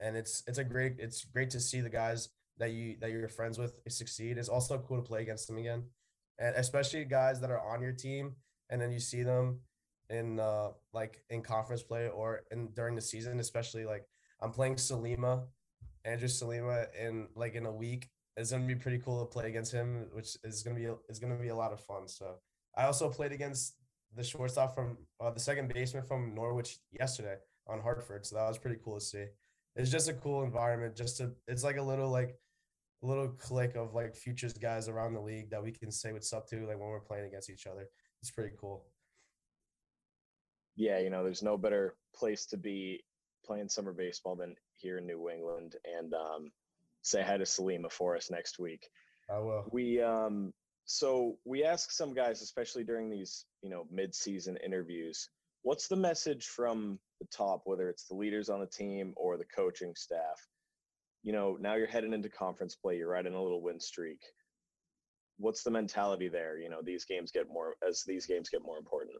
and 0.00 0.16
it's 0.16 0.42
it's 0.46 0.58
a 0.58 0.64
great 0.64 0.96
it's 0.98 1.24
great 1.24 1.50
to 1.50 1.60
see 1.60 1.80
the 1.80 1.90
guys 1.90 2.30
that 2.58 2.72
you 2.72 2.96
that 3.00 3.10
you're 3.10 3.28
friends 3.28 3.58
with 3.58 3.74
succeed. 3.88 4.38
It's 4.38 4.48
also 4.48 4.78
cool 4.78 4.96
to 4.96 5.02
play 5.02 5.22
against 5.22 5.46
them 5.46 5.58
again, 5.58 5.84
and 6.38 6.56
especially 6.56 7.04
guys 7.04 7.40
that 7.40 7.50
are 7.50 7.60
on 7.60 7.82
your 7.82 7.92
team, 7.92 8.34
and 8.70 8.80
then 8.80 8.90
you 8.90 9.00
see 9.00 9.22
them 9.22 9.60
in 10.10 10.40
uh 10.40 10.70
like 10.94 11.22
in 11.28 11.42
conference 11.42 11.82
play 11.82 12.08
or 12.08 12.42
in 12.50 12.68
during 12.74 12.94
the 12.94 13.00
season, 13.00 13.38
especially 13.40 13.84
like 13.84 14.04
I'm 14.40 14.50
playing 14.50 14.76
Salima, 14.76 15.44
Andrew 16.04 16.28
Salima 16.28 16.86
in 16.98 17.28
like 17.34 17.54
in 17.54 17.66
a 17.66 17.72
week. 17.72 18.08
It's 18.36 18.52
gonna 18.52 18.66
be 18.66 18.74
pretty 18.74 18.98
cool 18.98 19.20
to 19.20 19.26
play 19.26 19.48
against 19.48 19.72
him, 19.72 20.06
which 20.12 20.36
is 20.44 20.62
gonna 20.62 20.76
be 20.76 20.88
it's 21.08 21.18
gonna 21.18 21.36
be 21.36 21.48
a 21.48 21.56
lot 21.56 21.72
of 21.72 21.80
fun. 21.80 22.06
So 22.06 22.36
I 22.76 22.84
also 22.84 23.08
played 23.08 23.32
against 23.32 23.74
the 24.14 24.22
shortstop 24.22 24.74
from 24.74 24.96
uh, 25.20 25.30
the 25.30 25.40
second 25.40 25.72
baseman 25.72 26.04
from 26.04 26.34
Norwich 26.34 26.78
yesterday 26.90 27.36
on 27.66 27.80
Hartford, 27.80 28.24
so 28.24 28.36
that 28.36 28.48
was 28.48 28.58
pretty 28.58 28.78
cool 28.84 28.98
to 28.98 29.04
see. 29.04 29.24
It's 29.76 29.90
just 29.90 30.08
a 30.08 30.14
cool 30.14 30.44
environment. 30.44 30.96
Just 30.96 31.18
to 31.18 31.32
it's 31.46 31.64
like 31.64 31.76
a 31.76 31.82
little 31.82 32.10
like 32.10 32.36
a 33.02 33.06
little 33.06 33.28
click 33.28 33.76
of 33.76 33.94
like 33.94 34.14
futures 34.14 34.52
guys 34.54 34.88
around 34.88 35.14
the 35.14 35.20
league 35.20 35.50
that 35.50 35.62
we 35.62 35.72
can 35.72 35.90
say 35.90 36.12
what's 36.12 36.32
up 36.32 36.48
to 36.48 36.66
like 36.66 36.78
when 36.78 36.88
we're 36.88 37.00
playing 37.00 37.26
against 37.26 37.50
each 37.50 37.66
other. 37.66 37.88
It's 38.22 38.30
pretty 38.30 38.54
cool. 38.60 38.86
Yeah, 40.76 41.00
you 41.00 41.10
know, 41.10 41.24
there's 41.24 41.42
no 41.42 41.56
better 41.56 41.96
place 42.14 42.46
to 42.46 42.56
be 42.56 43.02
playing 43.48 43.68
summer 43.68 43.92
baseball 43.92 44.36
than 44.36 44.54
here 44.76 44.98
in 44.98 45.06
New 45.06 45.28
England. 45.28 45.74
And 45.98 46.14
um, 46.14 46.52
say 47.02 47.22
hi 47.22 47.36
to 47.38 47.44
Salima 47.44 47.90
for 47.90 48.16
us 48.16 48.30
next 48.30 48.58
week. 48.58 48.88
I 49.28 49.38
will. 49.38 49.64
We 49.72 50.00
um, 50.00 50.52
so 50.84 51.38
we 51.44 51.64
ask 51.64 51.90
some 51.90 52.14
guys, 52.14 52.42
especially 52.42 52.84
during 52.84 53.10
these 53.10 53.46
you 53.62 53.70
know 53.70 53.86
mid-season 53.90 54.56
interviews, 54.64 55.28
what's 55.62 55.88
the 55.88 55.96
message 55.96 56.46
from 56.46 57.00
the 57.20 57.26
top, 57.34 57.62
whether 57.64 57.88
it's 57.88 58.04
the 58.04 58.14
leaders 58.14 58.48
on 58.48 58.60
the 58.60 58.66
team 58.66 59.14
or 59.16 59.36
the 59.36 59.44
coaching 59.44 59.94
staff? 59.96 60.46
you 61.22 61.32
know, 61.32 61.56
now 61.60 61.74
you're 61.74 61.86
heading 61.86 62.12
into 62.12 62.28
conference 62.28 62.74
play, 62.74 62.96
you're 62.96 63.10
riding 63.10 63.34
a 63.34 63.42
little 63.42 63.62
win 63.62 63.80
streak. 63.80 64.22
What's 65.38 65.62
the 65.62 65.70
mentality 65.70 66.28
there? 66.28 66.58
You 66.58 66.68
know, 66.68 66.80
these 66.82 67.04
games 67.04 67.32
get 67.32 67.48
more 67.52 67.76
as 67.86 68.02
these 68.06 68.26
games 68.26 68.48
get 68.48 68.62
more 68.62 68.78
important. 68.78 69.16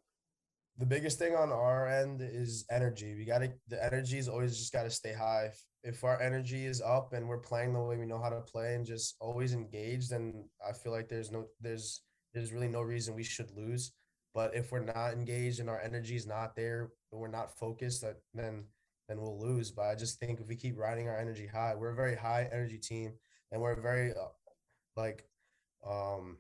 The 0.79 0.87
biggest 0.87 1.19
thing 1.19 1.35
on 1.35 1.51
our 1.51 1.89
end 1.89 2.21
is 2.23 2.65
energy. 2.71 3.17
We 3.17 3.25
got 3.25 3.39
to 3.39 3.53
the 3.69 3.85
energy 3.85 4.19
is 4.19 4.29
always 4.29 4.57
just 4.57 4.73
got 4.73 4.85
to 4.85 4.91
stay 4.91 5.13
high. 5.13 5.51
If 5.83 6.05
our 6.05 6.21
energy 6.21 6.67
is 6.67 6.81
up 6.81 7.13
and 7.13 7.27
we're 7.27 7.39
playing 7.39 7.73
the 7.73 7.81
way 7.81 7.97
we 7.97 8.07
know 8.07 8.21
how 8.23 8.29
to 8.29 8.41
play 8.41 8.75
and 8.75 8.87
just 8.87 9.17
always 9.21 9.55
engaged, 9.55 10.11
then 10.11 10.49
I 10.67 10.73
feel 10.73 10.93
like 10.93 11.09
there's 11.09 11.33
no 11.33 11.47
there's 11.61 12.03
there's 12.33 12.53
really 12.53 12.69
no 12.69 12.83
reason 12.83 13.17
we 13.17 13.25
should 13.25 13.51
lose. 13.57 13.93
But 14.35 14.55
if 14.55 14.71
we're 14.71 14.85
not 14.85 15.15
engaged 15.15 15.59
and 15.59 15.69
our 15.69 15.81
energy 15.81 16.15
is 16.15 16.27
not 16.27 16.55
there, 16.55 16.91
we're 17.11 17.27
not 17.27 17.59
focused, 17.59 18.05
then 18.33 18.65
then 19.09 19.21
we'll 19.21 19.41
lose. 19.41 19.73
But 19.73 19.87
I 19.87 19.97
just 19.97 20.21
think 20.21 20.39
if 20.39 20.47
we 20.47 20.55
keep 20.55 20.79
riding 20.79 21.09
our 21.09 21.19
energy 21.19 21.49
high, 21.49 21.75
we're 21.75 21.91
a 21.91 21.97
very 21.97 22.15
high 22.15 22.49
energy 22.53 22.79
team, 22.79 23.15
and 23.51 23.61
we're 23.61 23.73
a 23.73 23.81
very 23.81 24.13
uh, 24.13 24.29
like 24.97 25.25
um, 25.85 26.39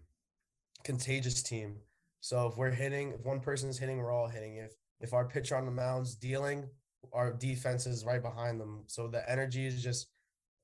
contagious 0.85 1.42
team. 1.42 1.78
So 2.20 2.46
if 2.48 2.56
we're 2.56 2.70
hitting, 2.70 3.12
if 3.12 3.25
one 3.25 3.40
person's 3.40 3.78
hitting, 3.78 3.98
we're 3.98 4.12
all 4.12 4.28
hitting. 4.28 4.56
If 4.56 4.72
if 5.00 5.12
our 5.12 5.26
pitcher 5.26 5.56
on 5.56 5.64
the 5.64 5.70
mound's 5.70 6.16
dealing, 6.16 6.68
our 7.12 7.32
defense 7.32 7.87
is 7.87 8.04
right 8.04 8.22
behind 8.22 8.60
them. 8.60 8.84
So 8.87 9.06
the 9.08 9.28
energy 9.30 9.66
is 9.66 9.82
just 9.82 10.08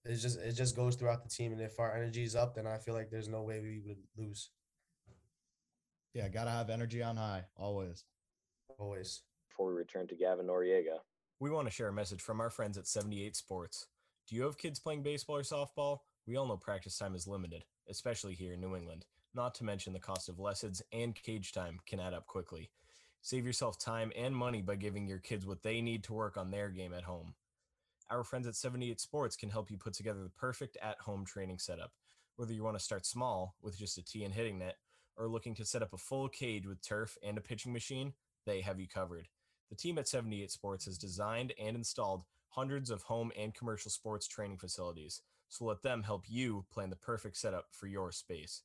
it 0.04 0.16
just 0.16 0.38
it 0.38 0.52
just 0.52 0.76
goes 0.76 0.96
throughout 0.96 1.23
the 1.23 1.30
team. 1.30 1.52
And 1.52 1.61
if 1.61 1.78
our 1.78 1.94
energy 1.94 2.25
is 2.25 2.37
up, 2.37 2.54
then 2.54 2.66
I 2.66 2.78
feel 2.78 2.94
like 2.94 3.11
there's 3.11 3.28
no 3.28 3.42
way 3.42 3.61
we 3.61 3.80
would 3.87 3.99
lose. 4.16 4.50
Yeah, 6.12 6.28
gotta 6.28 6.50
have 6.50 6.70
energy 6.70 7.02
on 7.02 7.16
high 7.16 7.44
always. 7.56 8.04
Always. 8.78 9.23
Before 9.49 9.68
we 9.68 9.75
return 9.75 10.06
to 10.08 10.14
Gavin 10.14 10.46
Noriega. 10.46 10.99
We 11.40 11.50
want 11.50 11.66
to 11.66 11.73
share 11.73 11.88
a 11.88 11.92
message 11.92 12.23
from 12.23 12.40
our 12.40 12.50
friends 12.50 12.78
at 12.78 12.87
78 12.87 13.37
Sports. 13.37 13.87
Do 14.28 14.37
you 14.37 14.42
have 14.42 14.56
kids 14.56 14.80
playing 14.80 15.02
baseball 15.02 15.37
or 15.37 15.42
softball? 15.42 15.99
We 16.26 16.37
all 16.37 16.46
know 16.46 16.56
practice 16.56 16.96
time 16.96 17.14
is 17.14 17.26
limited, 17.26 17.64
especially 17.88 18.34
here 18.34 18.54
in 18.54 18.61
New 18.61 18.76
England, 18.76 19.04
not 19.35 19.55
to 19.57 19.64
mention 19.64 19.93
the 19.93 19.99
cost 19.99 20.29
of 20.29 20.38
lessons 20.38 20.83
and 20.93 21.14
cage 21.14 21.53
time 21.53 21.81
can 21.87 22.00
add 22.00 22.14
up 22.14 22.26
quickly. 22.26 22.71
Save 23.21 23.47
yourself 23.47 23.79
time 23.79 24.12
and 24.17 24.37
money 24.37 24.61
by 24.61 24.76
giving 24.76 25.07
your 25.07 25.19
kids 25.19 25.47
what 25.47 25.62
they 25.62 25.81
need 25.81 26.05
to 26.05 26.12
work 26.12 26.37
on 26.37 26.50
their 26.50 26.69
game 26.69 26.93
at 26.93 27.05
home. 27.05 27.35
Our 28.11 28.23
friends 28.23 28.47
at 28.47 28.55
78 28.55 29.00
Sports 29.00 29.35
can 29.35 29.49
help 29.49 29.71
you 29.71 29.79
put 29.79 29.95
together 29.95 30.23
the 30.23 30.29
perfect 30.29 30.76
at 30.83 31.00
home 31.00 31.25
training 31.25 31.59
setup. 31.59 31.93
Whether 32.37 32.53
you 32.53 32.62
want 32.62 32.76
to 32.79 32.85
start 32.85 33.07
small 33.07 33.55
with 33.62 33.79
just 33.79 33.97
a 33.97 34.05
tee 34.05 34.25
and 34.25 34.35
hitting 34.35 34.59
net 34.59 34.76
or 35.17 35.26
looking 35.26 35.55
to 35.55 35.64
set 35.64 35.83
up 35.83 35.95
a 35.95 35.99
full 35.99 36.29
cage 36.29 36.67
with 36.67 36.83
turf 36.83 37.17
and 37.23 37.38
a 37.38 37.41
pitching 37.41 37.73
machine, 37.73 38.12
they 38.45 38.61
have 38.61 38.79
you 38.79 38.88
covered. 38.88 39.29
The 39.71 39.76
team 39.76 39.99
at 39.99 40.07
78 40.07 40.50
Sports 40.50 40.85
has 40.85 40.99
designed 40.99 41.55
and 41.59 41.76
installed 41.76 42.25
hundreds 42.49 42.91
of 42.91 43.03
home 43.03 43.33
and 43.37 43.55
commercial 43.55 43.91
sports 43.91 44.29
training 44.29 44.59
facilities, 44.59 45.23
so 45.49 45.64
let 45.64 45.83
them 45.83 46.03
help 46.03 46.25
you 46.29 46.67
plan 46.71 46.91
the 46.91 46.97
perfect 46.97 47.37
setup 47.37 47.67
for 47.71 47.87
your 47.87 48.12
space. 48.12 48.62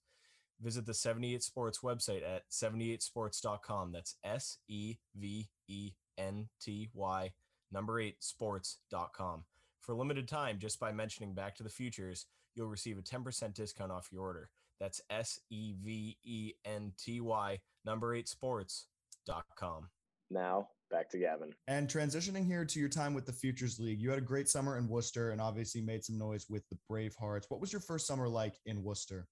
Visit 0.62 0.86
the 0.86 0.94
78 0.94 1.42
Sports 1.42 1.80
website 1.84 2.22
at 2.28 2.50
78sports.com. 2.52 3.92
That's 3.92 4.16
S 4.24 4.58
E 4.68 4.96
V 5.16 5.50
E 5.68 5.92
N 6.18 6.50
T 6.62 6.90
Y 6.94 7.32
number 7.72 8.00
8 8.00 8.16
sports.com. 8.20 9.44
For 9.80 9.94
a 9.94 9.98
limited 9.98 10.28
time, 10.28 10.60
just 10.60 10.80
by 10.80 10.92
mentioning 10.92 11.34
Back 11.34 11.56
to 11.56 11.64
the 11.64 11.70
Futures, 11.70 12.26
you'll 12.56 12.68
receive 12.68 12.98
a 12.98 13.02
10% 13.02 13.54
discount 13.54 13.92
off 13.92 14.10
your 14.12 14.22
order. 14.22 14.50
That's 14.80 15.02
S 15.10 15.40
E 15.50 15.74
V 15.82 16.18
E 16.24 16.54
N 16.66 16.92
T 16.98 17.22
Y 17.22 17.60
number 17.86 18.14
8 18.14 18.28
sports.com. 18.28 19.90
Now, 20.30 20.68
back 20.92 21.10
to 21.10 21.18
Gavin. 21.18 21.54
And 21.68 21.88
transitioning 21.88 22.46
here 22.46 22.66
to 22.66 22.80
your 22.80 22.90
time 22.90 23.14
with 23.14 23.26
the 23.26 23.34
Futures 23.34 23.80
League, 23.80 24.00
you 24.00 24.10
had 24.10 24.20
a 24.20 24.22
great 24.24 24.48
summer 24.48 24.78
in 24.78 24.88
Worcester 24.88 25.32
and 25.32 25.42
obviously 25.42 25.82
made 25.82 26.04
some 26.04 26.18
noise 26.18 26.46
with 26.50 26.64
the 26.70 26.78
Bravehearts. 26.90 27.46
What 27.50 27.62
was 27.62 27.72
your 27.74 27.82
first 27.82 28.06
summer 28.06 28.28
like 28.28 28.60
in 28.66 28.84
Worcester? 28.84 29.28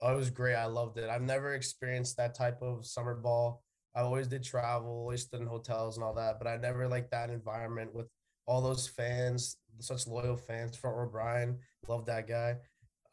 Oh, 0.00 0.12
it 0.12 0.16
was 0.16 0.30
great. 0.30 0.54
I 0.54 0.66
loved 0.66 0.98
it. 0.98 1.08
I've 1.08 1.22
never 1.22 1.54
experienced 1.54 2.16
that 2.16 2.34
type 2.34 2.60
of 2.62 2.84
summer 2.84 3.14
ball. 3.14 3.62
I 3.94 4.00
always 4.02 4.28
did 4.28 4.44
travel, 4.44 4.90
always 4.90 5.22
stood 5.22 5.40
in 5.40 5.46
hotels 5.46 5.96
and 5.96 6.04
all 6.04 6.14
that, 6.14 6.38
but 6.38 6.46
I 6.46 6.58
never 6.58 6.86
liked 6.86 7.10
that 7.12 7.30
environment 7.30 7.94
with 7.94 8.08
all 8.46 8.60
those 8.60 8.86
fans, 8.86 9.56
such 9.80 10.06
loyal 10.06 10.36
fans. 10.36 10.76
Front 10.76 10.96
row 10.96 11.08
Brian, 11.10 11.58
love 11.88 12.04
that 12.06 12.28
guy. 12.28 12.56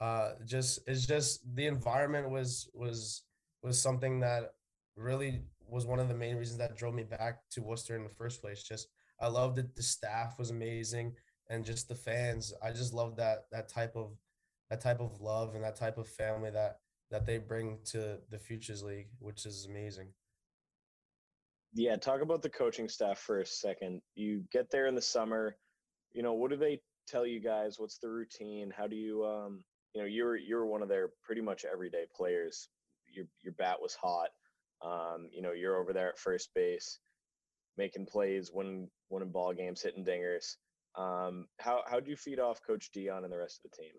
Uh, 0.02 0.34
just 0.46 0.80
it's 0.86 1.06
just 1.06 1.42
the 1.56 1.68
environment 1.68 2.30
was 2.30 2.70
was 2.74 3.24
was 3.62 3.80
something 3.82 4.20
that 4.20 4.54
really 4.98 5.42
was 5.70 5.86
one 5.86 6.00
of 6.00 6.10
the 6.10 6.14
main 6.14 6.36
reasons 6.36 6.58
that 6.58 6.76
drove 6.76 6.94
me 6.94 7.04
back 7.04 7.40
to 7.52 7.62
Worcester 7.64 7.96
in 7.96 8.04
the 8.04 8.10
first 8.10 8.42
place. 8.42 8.62
Just 8.62 8.90
I 9.22 9.28
loved 9.28 9.60
it. 9.60 9.76
The 9.76 9.84
staff 9.84 10.38
was 10.38 10.50
amazing, 10.50 11.16
and 11.50 11.64
just 11.64 11.88
the 11.88 11.96
fans. 11.96 12.54
I 12.62 12.72
just 12.72 12.94
loved 12.94 13.18
that 13.18 13.46
that 13.54 13.70
type 13.70 13.96
of 13.96 14.12
that 14.70 14.82
type 14.82 15.00
of 15.00 15.22
love 15.22 15.56
and 15.56 15.64
that 15.64 15.76
type 15.76 15.98
of 15.98 16.08
family 16.08 16.50
that 16.52 16.78
that 17.12 17.26
they 17.26 17.38
bring 17.38 17.78
to 17.86 18.18
the 18.32 18.40
Futures 18.40 18.82
League, 18.82 19.10
which 19.20 19.46
is 19.46 19.68
amazing. 19.70 20.08
Yeah, 21.76 21.96
talk 21.96 22.22
about 22.22 22.42
the 22.42 22.50
coaching 22.50 22.90
staff 22.90 23.20
for 23.20 23.40
a 23.40 23.46
second. 23.46 24.02
You 24.16 24.44
get 24.52 24.70
there 24.72 24.88
in 24.88 24.96
the 24.96 25.02
summer, 25.02 25.56
you 26.12 26.24
know, 26.24 26.34
what 26.34 26.50
do 26.50 26.58
they 26.58 26.80
tell 27.08 27.26
you 27.26 27.40
guys? 27.40 27.76
What's 27.78 28.00
the 28.00 28.10
routine? 28.10 28.72
How 28.76 28.88
do 28.88 28.96
you 28.96 29.26
um, 29.26 29.64
you 29.94 30.02
know, 30.02 30.08
you're 30.08 30.36
you're 30.36 30.66
one 30.66 30.82
of 30.82 30.90
their 30.90 31.10
pretty 31.24 31.42
much 31.42 31.66
everyday 31.72 32.06
players. 32.16 32.70
Your 33.14 33.26
your 33.44 33.54
bat 33.54 33.78
was 33.80 33.96
hot. 33.96 34.30
Um, 34.84 35.30
you 35.32 35.42
know, 35.42 35.52
you're 35.52 35.80
over 35.80 35.94
there 35.94 36.10
at 36.10 36.18
first 36.18 36.50
base, 36.56 37.00
making 37.78 38.08
plays, 38.08 38.52
winning 38.52 38.90
winning 39.10 39.32
ball 39.32 39.54
games, 39.54 39.82
hitting 39.82 40.06
dingers. 40.06 40.56
Um, 40.98 41.48
how 41.60 41.82
how 41.88 42.00
do 42.00 42.10
you 42.10 42.18
feed 42.18 42.40
off 42.40 42.62
Coach 42.66 42.90
Dion 42.94 43.24
and 43.24 43.32
the 43.32 43.38
rest 43.38 43.62
of 43.64 43.72
the 43.72 43.78
team? 43.84 43.94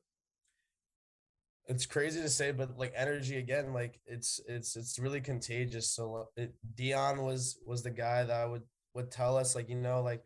It's 1.66 1.86
crazy 1.86 2.20
to 2.20 2.28
say, 2.28 2.52
but 2.52 2.78
like 2.78 2.92
energy 2.94 3.38
again, 3.38 3.72
like 3.72 4.00
it's 4.06 4.40
it's 4.46 4.76
it's 4.76 4.98
really 4.98 5.20
contagious. 5.20 5.88
So 5.90 6.14
uh, 6.14 6.42
it, 6.42 6.54
Dion 6.74 7.22
was 7.22 7.58
was 7.66 7.82
the 7.82 7.90
guy 7.90 8.24
that 8.24 8.50
would 8.50 8.62
would 8.94 9.10
tell 9.10 9.36
us 9.36 9.54
like 9.54 9.68
you 9.68 9.76
know 9.76 10.02
like 10.02 10.22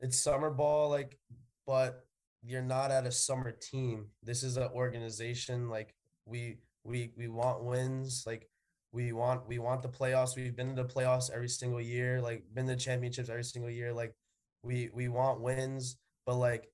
it's 0.00 0.18
summer 0.18 0.50
ball 0.50 0.90
like, 0.90 1.18
but 1.66 2.04
you're 2.42 2.62
not 2.62 2.90
at 2.90 3.06
a 3.06 3.12
summer 3.12 3.52
team. 3.52 4.06
This 4.22 4.42
is 4.42 4.56
an 4.56 4.68
organization 4.74 5.68
like 5.70 5.94
we 6.26 6.58
we 6.84 7.12
we 7.16 7.28
want 7.28 7.64
wins 7.64 8.24
like 8.26 8.48
we 8.92 9.12
want 9.12 9.48
we 9.48 9.58
want 9.58 9.82
the 9.82 9.88
playoffs. 9.88 10.36
We've 10.36 10.54
been 10.54 10.76
to 10.76 10.82
the 10.82 10.88
playoffs 10.88 11.30
every 11.30 11.48
single 11.48 11.80
year, 11.80 12.20
like 12.20 12.44
been 12.52 12.66
to 12.66 12.76
championships 12.76 13.30
every 13.30 13.44
single 13.44 13.70
year. 13.70 13.92
Like 13.92 14.14
we 14.62 14.90
we 14.92 15.08
want 15.08 15.40
wins, 15.40 15.96
but 16.26 16.36
like 16.36 16.70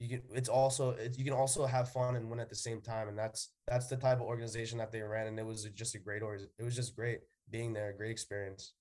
you 0.00 0.08
can 0.08 0.22
it's 0.32 0.48
also 0.48 0.96
you 1.16 1.24
can 1.24 1.32
also 1.32 1.66
have 1.66 1.90
fun 1.90 2.14
and 2.16 2.30
win 2.30 2.40
at 2.40 2.48
the 2.48 2.56
same 2.56 2.80
time. 2.80 3.08
And 3.08 3.18
that's 3.18 3.50
that's 3.66 3.86
the 3.86 3.96
type 3.96 4.18
of 4.18 4.26
organization 4.26 4.78
that 4.78 4.92
they 4.92 5.02
ran. 5.02 5.26
And 5.26 5.38
it 5.38 5.46
was 5.46 5.64
just 5.74 5.94
a 5.94 5.98
great 5.98 6.22
or 6.22 6.36
it 6.36 6.62
was 6.62 6.76
just 6.76 6.94
great 6.94 7.20
being 7.50 7.72
there 7.72 7.90
a 7.90 7.96
great 7.96 8.10
experience. 8.10 8.74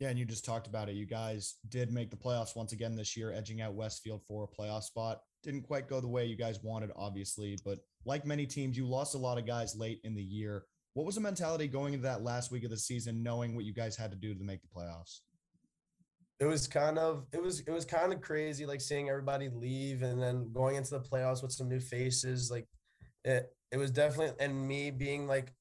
Yeah 0.00 0.08
and 0.08 0.18
you 0.18 0.24
just 0.24 0.44
talked 0.44 0.66
about 0.66 0.88
it. 0.88 0.96
You 0.96 1.06
guys 1.06 1.54
did 1.68 1.92
make 1.92 2.10
the 2.10 2.16
playoffs 2.16 2.56
once 2.56 2.72
again 2.72 2.96
this 2.96 3.16
year 3.16 3.32
edging 3.32 3.60
out 3.60 3.74
westfield 3.74 4.22
for 4.26 4.44
a 4.44 4.60
playoff 4.60 4.82
spot. 4.82 5.20
Didn't 5.44 5.62
quite 5.62 5.88
go 5.88 6.00
the 6.00 6.08
way 6.08 6.26
you 6.26 6.36
guys 6.36 6.58
wanted 6.62 6.90
obviously 6.96 7.56
but 7.64 7.78
like 8.04 8.26
many 8.26 8.46
teams 8.46 8.76
you 8.76 8.86
lost 8.88 9.14
a 9.14 9.18
lot 9.18 9.38
of 9.38 9.46
guys 9.46 9.76
late 9.76 10.00
in 10.02 10.16
the 10.16 10.22
year. 10.22 10.64
What 10.94 11.06
was 11.06 11.14
the 11.14 11.20
mentality 11.20 11.68
going 11.68 11.94
into 11.94 12.06
that 12.08 12.24
last 12.24 12.50
week 12.50 12.64
of 12.64 12.70
the 12.70 12.76
season 12.76 13.22
knowing 13.22 13.54
what 13.54 13.64
you 13.64 13.72
guys 13.72 13.96
had 13.96 14.10
to 14.10 14.16
do 14.16 14.34
to 14.34 14.44
make 14.44 14.60
the 14.62 14.68
playoffs 14.68 15.20
it 16.40 16.46
was 16.46 16.66
kind 16.66 16.98
of 16.98 17.26
it 17.32 17.42
was 17.42 17.60
it 17.60 17.70
was 17.70 17.84
kind 17.84 18.12
of 18.12 18.20
crazy 18.20 18.66
like 18.66 18.80
seeing 18.80 19.08
everybody 19.08 19.48
leave 19.48 20.02
and 20.02 20.20
then 20.20 20.50
going 20.52 20.76
into 20.76 20.90
the 20.90 21.00
playoffs 21.00 21.42
with 21.42 21.52
some 21.52 21.68
new 21.68 21.80
faces 21.80 22.50
like 22.50 22.66
it 23.24 23.54
it 23.70 23.76
was 23.76 23.90
definitely 23.90 24.34
and 24.44 24.66
me 24.66 24.90
being 24.90 25.26
like 25.26 25.52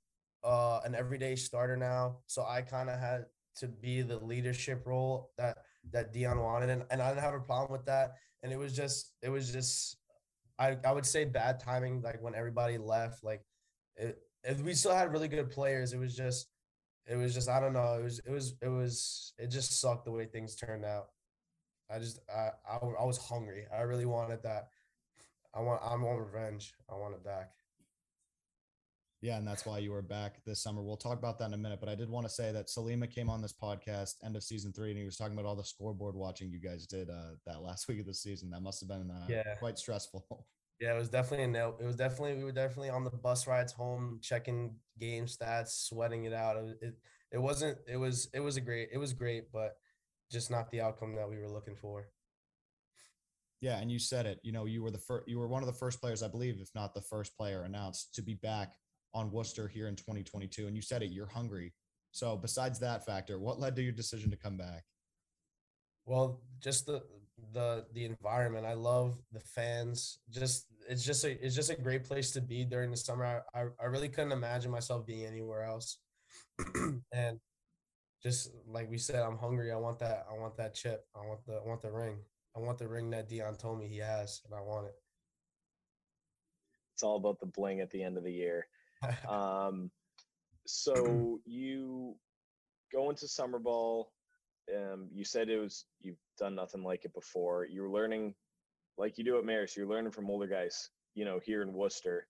uh 0.44 0.80
an 0.84 0.96
everyday 0.96 1.36
starter 1.36 1.78
now 1.78 2.18
so 2.28 2.44
i 2.48 2.62
kind 2.62 2.90
of 2.90 3.00
had 3.00 3.26
to 3.56 3.68
be 3.68 4.02
the 4.02 4.18
leadership 4.18 4.84
role 4.86 5.32
that 5.38 5.58
that 5.92 6.14
dion 6.14 6.40
wanted 6.40 6.70
and, 6.70 6.84
and 6.90 7.02
i 7.02 7.10
didn't 7.10 7.24
have 7.24 7.34
a 7.34 7.40
problem 7.40 7.72
with 7.72 7.86
that 7.86 8.14
and 8.44 8.52
it 8.52 8.58
was 8.58 8.76
just 8.76 9.14
it 9.22 9.30
was 9.30 9.52
just 9.52 9.98
i 10.58 10.78
i 10.86 10.92
would 10.92 11.06
say 11.06 11.26
bad 11.26 11.60
timing 11.60 12.02
like 12.02 12.22
when 12.22 12.34
everybody 12.34 12.78
left 12.78 13.24
like 13.24 13.42
it, 13.98 14.18
if 14.44 14.60
we 14.62 14.74
still 14.74 14.96
had 14.96 15.12
really 15.12 15.28
good 15.28 15.52
players 15.52 15.94
it 15.94 16.00
was 16.00 16.16
just 16.16 16.48
it 17.08 17.16
was 17.16 17.34
just 17.34 17.50
I 17.50 17.60
don't 17.60 17.74
know. 17.74 17.96
It 18.00 18.04
was 18.04 18.20
it 18.20 18.32
was 18.32 18.56
it 18.62 18.70
was 18.70 19.34
it 19.38 19.48
just 19.48 19.80
sucked 19.80 20.06
the 20.06 20.12
way 20.12 20.26
things 20.26 20.56
turned 20.56 20.86
out. 20.86 21.08
I 21.90 22.00
just 22.00 22.20
I 22.30 22.50
I, 22.70 22.78
I 22.78 23.06
was 23.06 23.18
hungry. 23.18 23.66
I 23.76 23.82
really 23.82 24.06
wanted 24.06 24.44
that. 24.44 24.70
I 25.54 25.62
want 25.62 25.82
I 25.84 25.96
want 25.96 26.20
revenge. 26.20 26.74
I 26.90 26.96
want 26.96 27.16
it 27.16 27.24
back. 27.24 27.52
Yeah, 29.22 29.38
and 29.38 29.48
that's 29.48 29.68
why 29.68 29.78
you 29.78 29.92
were 29.92 30.02
back 30.02 30.44
this 30.46 30.64
summer. 30.64 30.82
We'll 30.82 30.98
talk 30.98 31.20
about 31.20 31.38
that 31.40 31.46
in 31.46 31.54
a 31.54 31.58
minute, 31.58 31.80
but 31.80 31.90
I 31.90 31.94
did 31.94 32.10
want 32.10 32.26
to 32.26 32.32
say 32.32 32.52
that 32.52 32.68
Salima 32.68 33.08
came 33.08 33.30
on 33.30 33.40
this 33.40 33.54
podcast 33.54 34.16
end 34.26 34.36
of 34.36 34.42
season 34.42 34.74
three, 34.74 34.90
and 34.90 34.98
he 34.98 35.06
was 35.06 35.16
talking 35.16 35.34
about 35.34 35.46
all 35.46 35.56
the 35.56 35.64
scoreboard 35.64 36.16
watching 36.16 36.50
you 36.50 36.60
guys 36.60 36.88
did 36.88 37.08
uh, 37.08 37.36
that 37.46 37.62
last 37.62 37.88
week 37.90 38.00
of 38.00 38.08
the 38.08 38.16
season. 38.16 38.50
That 38.50 38.62
must 38.62 38.80
have 38.80 38.90
been 38.90 39.12
uh, 39.12 39.26
yeah. 39.30 39.56
quite 39.60 39.78
stressful. 39.78 40.48
Yeah, 40.82 40.96
it 40.96 40.98
was 40.98 41.10
definitely 41.10 41.46
a 41.46 41.48
no. 41.48 41.76
It 41.80 41.86
was 41.86 41.96
definitely 41.96 42.34
we 42.34 42.44
were 42.44 42.52
definitely 42.52 42.90
on 42.90 43.04
the 43.04 43.12
bus 43.12 43.46
rides 43.46 43.72
home, 43.72 44.20
checking 44.20 44.76
game 45.00 45.28
stats, 45.28 45.86
sweating 45.88 46.26
it 46.26 46.34
out. 46.34 46.58
It, 46.58 46.78
it 46.82 46.94
it 47.34 47.38
wasn't. 47.38 47.78
It 47.88 47.98
was 47.98 48.30
it 48.34 48.40
was 48.40 48.58
a 48.58 48.62
great. 48.62 48.90
It 48.92 48.98
was 48.98 49.14
great, 49.14 49.52
but 49.54 49.76
just 50.32 50.50
not 50.50 50.72
the 50.72 50.82
outcome 50.82 51.16
that 51.18 51.30
we 51.30 51.38
were 51.38 51.52
looking 51.52 51.76
for. 51.76 52.08
Yeah, 53.62 53.78
and 53.78 53.92
you 53.92 54.00
said 54.00 54.26
it. 54.26 54.40
You 54.42 54.52
know, 54.52 54.66
you 54.66 54.82
were 54.82 54.90
the 54.90 54.98
first. 54.98 55.28
You 55.28 55.38
were 55.38 55.48
one 55.48 55.62
of 55.62 55.68
the 55.68 55.74
first 55.74 56.02
players, 56.02 56.24
I 56.24 56.28
believe, 56.28 56.60
if 56.60 56.72
not 56.74 56.96
the 56.96 57.02
first 57.02 57.38
player 57.38 57.62
announced 57.62 58.16
to 58.16 58.24
be 58.24 58.34
back 58.34 58.74
on 59.14 59.32
Worcester 59.32 59.68
here 59.68 59.88
in 59.88 59.96
2022. 59.96 60.66
And 60.66 60.76
you 60.76 60.82
said 60.82 61.04
it. 61.04 61.12
You're 61.12 61.28
hungry. 61.28 61.74
So, 62.12 62.36
besides 62.36 62.80
that 62.80 63.06
factor, 63.06 63.38
what 63.40 63.60
led 63.60 63.76
to 63.76 63.84
your 63.84 63.92
decision 63.92 64.32
to 64.32 64.36
come 64.38 64.58
back? 64.58 64.84
Well, 66.06 66.42
just 66.60 66.88
the 66.88 67.04
the 67.54 67.86
the 67.94 68.06
environment. 68.06 68.66
I 68.66 68.74
love 68.74 69.20
the 69.32 69.40
fans. 69.40 70.18
Just 70.32 70.66
it's 70.90 71.06
just 71.06 71.24
a 71.24 71.44
it's 71.44 71.56
just 71.56 71.70
a 71.70 71.76
great 71.76 72.04
place 72.04 72.32
to 72.32 72.42
be 72.42 72.64
during 72.66 72.92
the 72.92 72.98
summer. 72.98 73.44
I 73.56 73.60
I, 73.60 73.66
I 73.82 73.86
really 73.86 74.10
couldn't 74.10 74.32
imagine 74.32 74.72
myself 74.72 75.06
being 75.06 75.26
anywhere 75.26 75.64
else. 75.64 75.98
and 77.14 77.40
just 78.24 78.52
like 78.68 78.90
we 78.90 78.98
said, 78.98 79.24
I'm 79.24 79.38
hungry. 79.38 79.72
I 79.72 79.78
want 79.78 80.00
that. 80.00 80.26
I 80.30 80.38
want 80.38 80.58
that 80.58 80.76
chip. 80.76 81.06
I 81.16 81.26
want 81.26 81.46
the 81.46 81.56
I 81.56 81.68
want 81.68 81.82
the 81.82 81.92
ring. 81.92 82.18
I 82.56 82.60
want 82.60 82.78
the 82.78 82.88
ring 82.88 83.10
that 83.12 83.30
Dion 83.30 83.56
told 83.56 83.80
me 83.80 83.88
he 83.88 83.98
has, 83.98 84.42
and 84.46 84.54
I 84.54 84.62
want 84.62 84.88
it. 84.88 84.96
It's 86.94 87.04
all 87.04 87.18
about 87.18 87.40
the 87.40 87.46
bling 87.46 87.80
at 87.80 87.90
the 87.92 88.04
end 88.04 88.18
of 88.18 88.24
the 88.24 88.34
year. 88.34 88.68
um, 89.30 89.90
so 90.68 91.40
you 91.46 92.16
go 92.94 93.10
into 93.10 93.28
summer 93.28 93.58
ball 93.58 94.12
um, 94.76 95.10
you 95.14 95.24
said 95.24 95.50
it 95.50 95.58
was 95.58 95.86
you've 96.02 96.20
done 96.38 96.56
nothing 96.56 96.84
like 96.84 97.06
it 97.06 97.14
before. 97.14 97.66
You're 97.66 97.90
learning, 97.90 98.34
like 98.98 99.18
you 99.18 99.24
do 99.24 99.38
at 99.38 99.44
Marist. 99.44 99.76
You're 99.76 99.88
learning 99.88 100.12
from 100.12 100.30
older 100.30 100.48
guys, 100.48 100.90
you 101.16 101.26
know, 101.26 101.40
here 101.44 101.62
in 101.62 101.74
Worcester. 101.74 102.28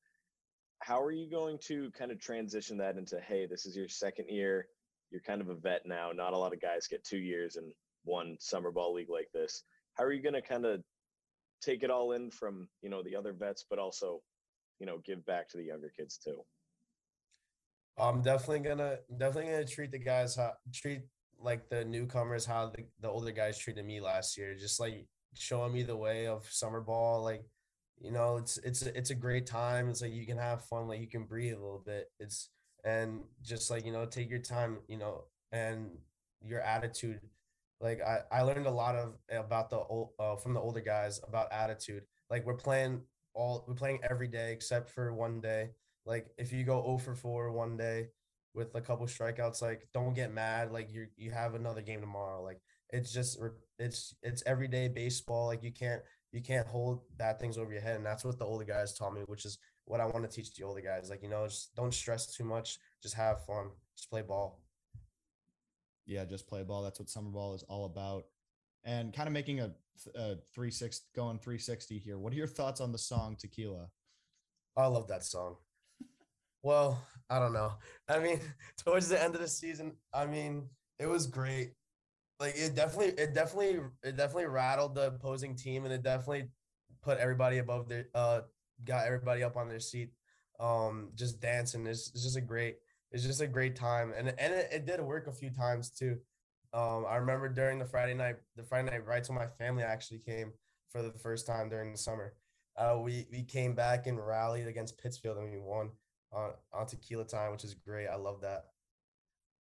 How 0.80 1.01
are 1.01 1.12
you 1.12 1.30
going 1.30 1.60
to 1.68 1.91
kind 1.91 2.12
of 2.12 2.20
transition 2.20 2.77
that 2.77 2.98
into, 2.98 3.20
hey, 3.20 3.46
this 3.46 3.65
is 3.65 3.75
your 3.75 3.88
second 3.88 4.30
year. 4.30 4.68
You're 5.12 5.22
kind 5.22 5.41
of 5.41 5.50
a 5.50 5.56
vet 5.56 5.82
now. 5.86 6.12
Not 6.12 6.34
a 6.34 6.38
lot 6.38 6.53
of 6.53 6.62
guys 6.62 6.88
get 6.88 7.03
two 7.03 7.20
years 7.20 7.58
in 7.58 7.72
one 8.03 8.38
summer 8.39 8.72
ball 8.72 8.94
league 8.94 9.10
like 9.10 9.30
this. 9.34 9.63
How 9.96 10.06
are 10.06 10.13
you 10.13 10.24
going 10.24 10.34
to 10.34 10.41
kind 10.41 10.65
of 10.65 10.82
take 11.62 11.84
it 11.84 11.91
all 11.91 12.13
in 12.13 12.32
from 12.32 12.68
you 12.82 12.89
know 12.89 13.03
the 13.03 13.15
other 13.15 13.34
vets, 13.34 13.65
but 13.70 13.80
also, 13.80 14.22
you 14.80 14.86
know, 14.86 15.00
give 15.06 15.25
back 15.25 15.48
to 15.50 15.58
the 15.58 15.63
younger 15.63 15.91
kids 15.96 16.18
too? 16.18 16.41
I'm 17.98 18.22
definitely 18.22 18.68
gonna 18.68 18.98
definitely 19.18 19.51
gonna 19.51 19.65
treat 19.65 19.91
the 19.91 20.00
guys 20.00 20.36
how 20.36 20.53
treat 20.74 21.03
like 21.39 21.70
the 21.70 21.84
newcomers 21.86 22.46
how 22.46 22.70
the, 22.70 22.86
the 23.00 23.10
older 23.10 23.32
guys 23.32 23.58
treated 23.58 23.86
me 23.86 24.01
last 24.01 24.38
year. 24.38 24.56
Just 24.56 24.80
like 24.80 25.08
showing 25.35 25.73
me 25.73 25.83
the 25.83 25.95
way 25.95 26.27
of 26.27 26.45
summer 26.50 26.81
ball. 26.81 27.23
Like, 27.23 27.43
you 28.00 28.11
know, 28.11 28.38
it's 28.38 28.57
it's 28.59 28.81
it's 28.83 29.09
a 29.11 29.15
great 29.15 29.45
time. 29.45 29.89
It's 29.89 30.01
like 30.01 30.13
you 30.13 30.25
can 30.25 30.38
have 30.38 30.65
fun, 30.65 30.88
like 30.88 31.01
you 31.01 31.07
can 31.07 31.25
breathe 31.25 31.53
a 31.53 31.59
little 31.59 31.83
bit. 31.85 32.11
It's 32.19 32.50
and 32.83 33.21
just 33.43 33.69
like 33.69 33.85
you 33.85 33.91
know, 33.91 34.05
take 34.05 34.29
your 34.29 34.39
time, 34.39 34.79
you 34.88 34.97
know, 34.97 35.25
and 35.51 35.89
your 36.43 36.61
attitude. 36.61 37.21
Like 37.79 38.01
I, 38.01 38.19
I 38.31 38.41
learned 38.43 38.67
a 38.67 38.71
lot 38.71 38.95
of 38.95 39.15
about 39.31 39.69
the 39.69 39.77
old 39.77 40.09
uh, 40.19 40.35
from 40.35 40.53
the 40.53 40.59
older 40.59 40.81
guys 40.81 41.19
about 41.27 41.51
attitude. 41.51 42.03
Like 42.29 42.45
we're 42.45 42.55
playing 42.55 43.01
all 43.33 43.65
we're 43.67 43.75
playing 43.75 44.00
every 44.09 44.27
day 44.27 44.51
except 44.53 44.89
for 44.89 45.13
one 45.13 45.41
day. 45.41 45.69
Like 46.05 46.27
if 46.38 46.51
you 46.51 46.63
go 46.63 46.81
0 46.83 46.97
for 46.97 47.15
4 47.15 47.51
one 47.51 47.77
day 47.77 48.09
with 48.53 48.73
a 48.75 48.81
couple 48.81 49.05
strikeouts, 49.05 49.61
like 49.61 49.88
don't 49.93 50.13
get 50.13 50.33
mad. 50.33 50.71
Like 50.71 50.91
you 50.91 51.07
you 51.17 51.31
have 51.31 51.55
another 51.55 51.81
game 51.81 52.01
tomorrow. 52.01 52.43
Like 52.43 52.61
it's 52.91 53.13
just 53.13 53.39
it's 53.79 54.15
it's 54.21 54.43
everyday 54.45 54.88
baseball. 54.88 55.48
Like 55.48 55.63
you 55.63 55.71
can't 55.71 56.01
you 56.31 56.41
can't 56.41 56.67
hold 56.67 57.01
bad 57.17 57.39
things 57.39 57.57
over 57.57 57.71
your 57.71 57.81
head, 57.81 57.98
and 57.98 58.05
that's 58.05 58.24
what 58.24 58.38
the 58.38 58.45
older 58.45 58.65
guys 58.65 58.93
taught 58.93 59.13
me, 59.13 59.21
which 59.25 59.45
is 59.45 59.57
what 59.86 60.00
I 60.00 60.05
want 60.05 60.29
to 60.29 60.36
teach 60.36 60.53
the 60.55 60.63
older 60.63 60.81
guys. 60.81 61.10
Like 61.10 61.24
you 61.24 61.29
know, 61.29 61.48
just 61.48 61.75
don't 61.75 61.93
stress 61.93 62.33
too 62.33 62.43
much. 62.43 62.77
Just 63.01 63.15
have 63.15 63.45
fun. 63.45 63.69
Just 63.98 64.10
play 64.10 64.21
ball. 64.21 64.62
Yeah, 66.05 66.25
just 66.25 66.48
play 66.48 66.63
ball. 66.63 66.83
That's 66.83 67.00
what 67.00 67.10
summer 67.10 67.29
ball 67.29 67.53
is 67.53 67.63
all 67.63 67.86
about. 67.86 68.24
And 68.83 69.13
kind 69.13 69.27
of 69.27 69.33
making 69.33 69.60
a, 69.60 69.71
a 70.15 70.36
360 70.53 71.05
going 71.15 71.38
360 71.38 72.00
here. 72.00 72.17
What 72.17 72.33
are 72.33 72.38
your 72.38 72.48
thoughts 72.48 72.81
on 72.81 72.91
the 72.91 72.98
song 72.98 73.38
Tequila? 73.39 73.88
I 74.75 74.88
love 74.88 75.07
that 75.10 75.24
song. 75.24 75.57
Well, 76.63 77.05
I 77.29 77.39
don't 77.39 77.53
know. 77.53 77.74
I 78.07 78.19
mean, 78.19 78.39
towards 78.83 79.07
the 79.07 79.21
end 79.21 79.36
of 79.36 79.41
the 79.41 79.48
season, 79.48 79.93
I 80.13 80.25
mean, 80.25 80.67
it 81.00 81.05
was 81.05 81.27
great. 81.27 81.74
Like 82.41 82.55
it 82.57 82.74
definitely, 82.74 83.13
it 83.24 83.36
definitely, 83.36 83.79
it 84.03 84.17
definitely 84.17 84.48
rattled 84.48 84.95
the 84.95 85.07
opposing 85.07 85.55
team, 85.55 85.86
and 85.86 85.93
it 85.93 86.01
definitely 86.01 86.48
put 87.03 87.19
everybody 87.19 87.60
above 87.60 87.88
their, 87.88 88.07
uh, 88.15 88.41
got 88.83 89.05
everybody 89.05 89.43
up 89.43 89.55
on 89.57 89.69
their 89.69 89.79
seat, 89.79 90.10
um, 90.60 91.10
just 91.13 91.39
dancing. 91.39 91.86
It's, 91.86 92.10
it's 92.15 92.24
just 92.24 92.38
a 92.38 92.41
great, 92.41 92.77
it's 93.12 93.24
just 93.24 93.41
a 93.41 93.48
great 93.48 93.75
time, 93.75 94.12
and 94.17 94.33
and 94.39 94.53
it, 94.53 94.69
it 94.71 94.86
did 94.88 95.00
work 95.01 95.27
a 95.27 95.31
few 95.31 95.51
times 95.51 95.91
too. 95.91 96.17
Um, 96.74 97.05
I 97.07 97.17
remember 97.17 97.48
during 97.48 97.77
the 97.77 97.86
Friday 97.86 98.15
night, 98.15 98.38
the 98.55 98.63
Friday 98.63 98.89
Night 98.89 99.05
Brights 99.05 99.29
when 99.29 99.38
my 99.38 99.45
family 99.45 99.83
actually 99.83 100.19
came 100.19 100.51
for 100.89 101.03
the 101.03 101.12
first 101.12 101.45
time 101.45 101.69
during 101.69 101.91
the 101.91 101.98
summer. 101.98 102.33
Uh, 102.75 102.98
we 103.00 103.27
we 103.31 103.43
came 103.43 103.75
back 103.75 104.07
and 104.07 104.17
rallied 104.17 104.65
against 104.65 104.98
Pittsfield 104.98 105.38
and 105.38 105.51
we 105.51 105.60
won 105.60 105.91
on 106.31 106.53
on 106.74 106.88
tequila 106.88 107.25
time, 107.25 107.51
which 107.51 107.65
is 107.65 107.75
great. 107.75 108.07
I 108.07 108.15
love 108.15 108.41
that. 108.41 108.65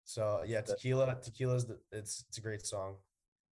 So 0.05 0.43
yeah, 0.45 0.61
tequila 0.61 1.17
tequila's 1.21 1.65
the, 1.65 1.79
it's 1.91 2.23
it's 2.29 2.37
a 2.37 2.41
great 2.41 2.65
song. 2.65 2.95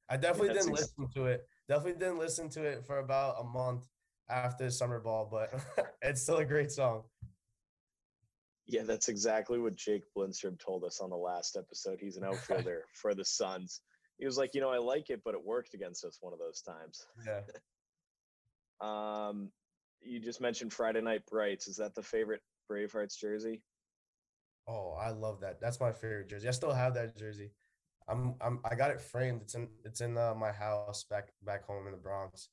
I 0.09 0.17
definitely 0.17 0.49
yeah, 0.49 0.61
didn't 0.61 0.75
listen 0.75 1.09
to 1.15 1.25
it. 1.25 1.49
Definitely 1.69 1.99
didn't 1.99 2.19
listen 2.19 2.49
to 2.51 2.63
it 2.63 2.87
for 2.87 2.99
about 2.99 3.37
a 3.41 3.45
month 3.45 3.87
after 4.29 4.71
summer 4.71 5.01
ball, 5.01 5.29
but 5.31 5.53
it's 6.03 6.23
still 6.23 6.37
a 6.37 6.45
great 6.45 6.71
song. 6.71 7.05
Yeah, 8.67 8.83
that's 8.83 9.09
exactly 9.09 9.59
what 9.59 9.75
Jake 9.77 10.03
Blindstrom 10.15 10.57
told 10.59 10.85
us 10.85 11.01
on 11.01 11.11
the 11.11 11.17
last 11.17 11.57
episode. 11.57 11.99
He's 12.01 12.17
an 12.17 12.25
outfielder 12.25 12.85
for 12.95 13.15
the 13.15 13.25
Suns. 13.25 13.81
He 14.19 14.27
was 14.27 14.37
like, 14.37 14.55
you 14.55 14.61
know, 14.61 14.71
I 14.71 14.79
like 14.79 15.11
it, 15.11 15.23
but 15.25 15.35
it 15.35 15.45
worked 15.45 15.75
against 15.75 16.05
us 16.05 16.19
one 16.21 16.33
of 16.33 16.39
those 16.39 16.63
times. 16.63 17.07
Yeah. 17.27 17.41
um, 18.87 19.51
you 20.01 20.21
just 20.21 20.41
mentioned 20.41 20.73
Friday 20.73 21.01
Night 21.01 21.23
Brights. 21.27 21.67
Is 21.67 21.77
that 21.77 21.95
the 21.95 22.03
favorite 22.03 22.41
Bravehearts 22.71 23.19
jersey? 23.19 23.63
Oh, 24.69 24.97
I 25.01 25.11
love 25.11 25.41
that. 25.41 25.61
That's 25.61 25.81
my 25.81 25.93
favorite 25.93 26.29
jersey. 26.29 26.49
I 26.49 26.53
still 26.53 26.73
have 26.73 26.95
that 26.95 27.17
jersey. 27.17 27.51
I'm 28.09 28.35
I'm 28.41 28.61
I 28.69 28.75
got 28.75 28.91
it 28.91 29.01
framed. 29.01 29.43
It's 29.43 29.55
in 29.55 29.69
it's 29.85 30.01
in 30.01 30.17
uh, 30.17 30.35
my 30.35 30.53
house 30.53 31.05
back 31.05 31.29
back 31.45 31.65
home 31.65 31.87
in 31.87 31.93
the 31.93 31.99
Bronx. 31.99 32.49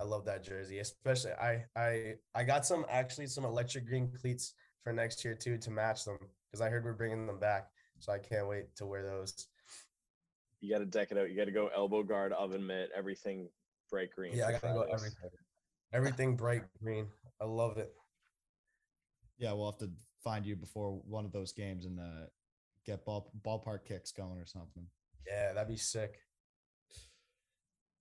I 0.00 0.04
love 0.04 0.24
that 0.26 0.42
jersey. 0.42 0.78
Especially 0.78 1.32
I 1.32 1.64
I 1.76 2.14
I 2.34 2.44
got 2.44 2.66
some 2.66 2.84
actually 2.88 3.26
some 3.26 3.44
electric 3.44 3.86
green 3.86 4.10
cleats 4.20 4.54
for 4.82 4.92
next 4.92 5.24
year 5.24 5.34
too 5.34 5.56
to 5.58 5.70
match 5.70 6.04
them 6.04 6.18
because 6.50 6.60
I 6.60 6.68
heard 6.68 6.84
we're 6.84 6.92
bringing 6.92 7.26
them 7.26 7.38
back. 7.38 7.68
So 7.98 8.12
I 8.12 8.18
can't 8.18 8.48
wait 8.48 8.74
to 8.76 8.86
wear 8.86 9.02
those. 9.02 9.48
You 10.60 10.70
got 10.70 10.78
to 10.78 10.86
deck 10.86 11.08
it 11.10 11.18
out. 11.18 11.30
You 11.30 11.36
got 11.36 11.44
to 11.44 11.52
go 11.52 11.70
elbow 11.74 12.02
guard, 12.02 12.32
oven 12.32 12.66
mitt, 12.66 12.90
everything 12.96 13.48
bright 13.90 14.10
green. 14.14 14.34
Yeah, 14.34 14.48
I 14.48 14.52
got 14.52 14.62
to 14.62 14.68
go 14.68 14.82
everything. 14.82 15.30
Everything 15.92 16.36
bright 16.36 16.62
green. 16.82 17.06
I 17.40 17.44
love 17.44 17.76
it. 17.78 17.92
Yeah, 19.38 19.52
we'll 19.52 19.70
have 19.70 19.78
to 19.78 19.90
find 20.24 20.46
you 20.46 20.56
before 20.56 21.00
one 21.06 21.24
of 21.24 21.32
those 21.32 21.52
games 21.52 21.84
and 21.84 22.00
uh, 22.00 22.26
get 22.86 23.04
ball 23.04 23.30
ballpark 23.46 23.84
kicks 23.86 24.10
going 24.10 24.38
or 24.38 24.46
something. 24.46 24.86
Yeah, 25.26 25.52
that'd 25.52 25.68
be 25.68 25.76
sick. 25.76 26.18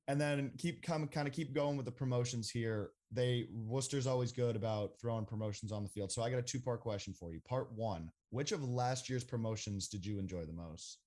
And 0.08 0.20
then 0.20 0.52
keep 0.58 0.82
come 0.82 1.08
kind 1.08 1.28
of 1.28 1.34
keep 1.34 1.54
going 1.54 1.78
with 1.78 1.86
the 1.86 1.92
promotions 1.92 2.50
here. 2.50 2.92
They 3.12 3.48
Worcester's 3.54 4.08
always 4.08 4.32
good 4.32 4.56
about 4.56 5.00
throwing 5.00 5.26
promotions 5.26 5.72
on 5.72 5.84
the 5.84 5.90
field. 5.90 6.12
So 6.12 6.24
I 6.24 6.30
got 6.30 6.40
a 6.40 6.44
two 6.44 6.60
part 6.60 6.82
question 6.82 7.14
for 7.14 7.32
you. 7.32 7.40
Part 7.48 7.72
one: 7.74 8.10
Which 8.32 8.52
of 8.52 8.64
last 8.64 9.10
year's 9.10 9.24
promotions 9.24 9.88
did 9.88 10.06
you 10.06 10.20
enjoy 10.20 10.46
the 10.46 10.54
most? 10.54 11.00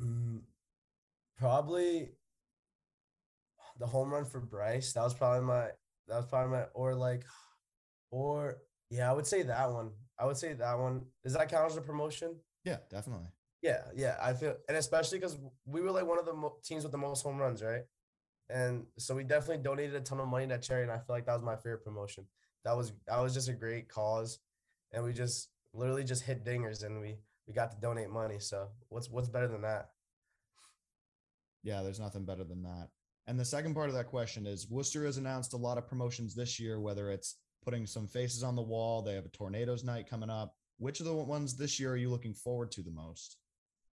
Mm, 0.00 0.42
probably 1.36 2.10
the 3.78 3.86
home 3.86 4.10
run 4.12 4.24
for 4.24 4.40
Bryce. 4.40 4.92
That 4.92 5.02
was 5.02 5.14
probably 5.14 5.46
my. 5.46 5.68
That 6.06 6.16
was 6.16 6.26
probably 6.26 6.58
my. 6.58 6.64
Or 6.74 6.94
like, 6.94 7.24
or 8.12 8.58
yeah, 8.94 9.10
I 9.10 9.12
would 9.12 9.26
say 9.26 9.42
that 9.42 9.72
one. 9.72 9.90
I 10.18 10.24
would 10.24 10.36
say 10.36 10.52
that 10.52 10.78
one. 10.78 11.02
Does 11.24 11.32
that 11.32 11.48
count 11.48 11.70
as 11.70 11.76
a 11.76 11.80
promotion? 11.80 12.36
Yeah, 12.64 12.76
definitely. 12.90 13.26
Yeah, 13.60 13.80
yeah. 13.96 14.16
I 14.22 14.34
feel, 14.34 14.54
and 14.68 14.76
especially 14.76 15.18
because 15.18 15.36
we 15.66 15.80
were 15.80 15.90
like 15.90 16.06
one 16.06 16.18
of 16.18 16.26
the 16.26 16.32
mo- 16.32 16.58
teams 16.62 16.84
with 16.84 16.92
the 16.92 16.98
most 16.98 17.22
home 17.22 17.38
runs, 17.38 17.60
right? 17.60 17.82
And 18.48 18.84
so 18.98 19.16
we 19.16 19.24
definitely 19.24 19.64
donated 19.64 19.96
a 19.96 20.00
ton 20.00 20.20
of 20.20 20.28
money 20.28 20.46
to 20.46 20.58
charity, 20.58 20.84
and 20.84 20.92
I 20.92 20.98
feel 20.98 21.16
like 21.16 21.26
that 21.26 21.34
was 21.34 21.42
my 21.42 21.56
favorite 21.56 21.84
promotion. 21.84 22.26
That 22.64 22.76
was 22.76 22.92
that 23.08 23.20
was 23.20 23.34
just 23.34 23.48
a 23.48 23.52
great 23.52 23.88
cause, 23.88 24.38
and 24.92 25.02
we 25.02 25.12
just 25.12 25.48
literally 25.72 26.04
just 26.04 26.22
hit 26.22 26.44
dingers, 26.44 26.84
and 26.84 27.00
we 27.00 27.16
we 27.48 27.52
got 27.52 27.72
to 27.72 27.80
donate 27.80 28.10
money. 28.10 28.38
So 28.38 28.68
what's 28.90 29.10
what's 29.10 29.28
better 29.28 29.48
than 29.48 29.62
that? 29.62 29.88
Yeah, 31.64 31.82
there's 31.82 32.00
nothing 32.00 32.24
better 32.24 32.44
than 32.44 32.62
that. 32.62 32.90
And 33.26 33.40
the 33.40 33.44
second 33.44 33.74
part 33.74 33.88
of 33.88 33.94
that 33.94 34.06
question 34.06 34.46
is 34.46 34.70
Worcester 34.70 35.04
has 35.06 35.16
announced 35.16 35.54
a 35.54 35.56
lot 35.56 35.78
of 35.78 35.88
promotions 35.88 36.34
this 36.34 36.60
year, 36.60 36.78
whether 36.78 37.10
it's 37.10 37.36
putting 37.64 37.86
some 37.86 38.06
faces 38.06 38.42
on 38.42 38.56
the 38.56 38.62
wall. 38.62 39.02
They 39.02 39.14
have 39.14 39.26
a 39.26 39.30
tornadoes 39.30 39.84
night 39.84 40.08
coming 40.08 40.30
up. 40.30 40.54
Which 40.78 41.00
of 41.00 41.06
the 41.06 41.14
ones 41.14 41.56
this 41.56 41.78
year 41.78 41.92
are 41.92 41.96
you 41.96 42.10
looking 42.10 42.34
forward 42.34 42.70
to 42.72 42.82
the 42.82 42.90
most? 42.90 43.36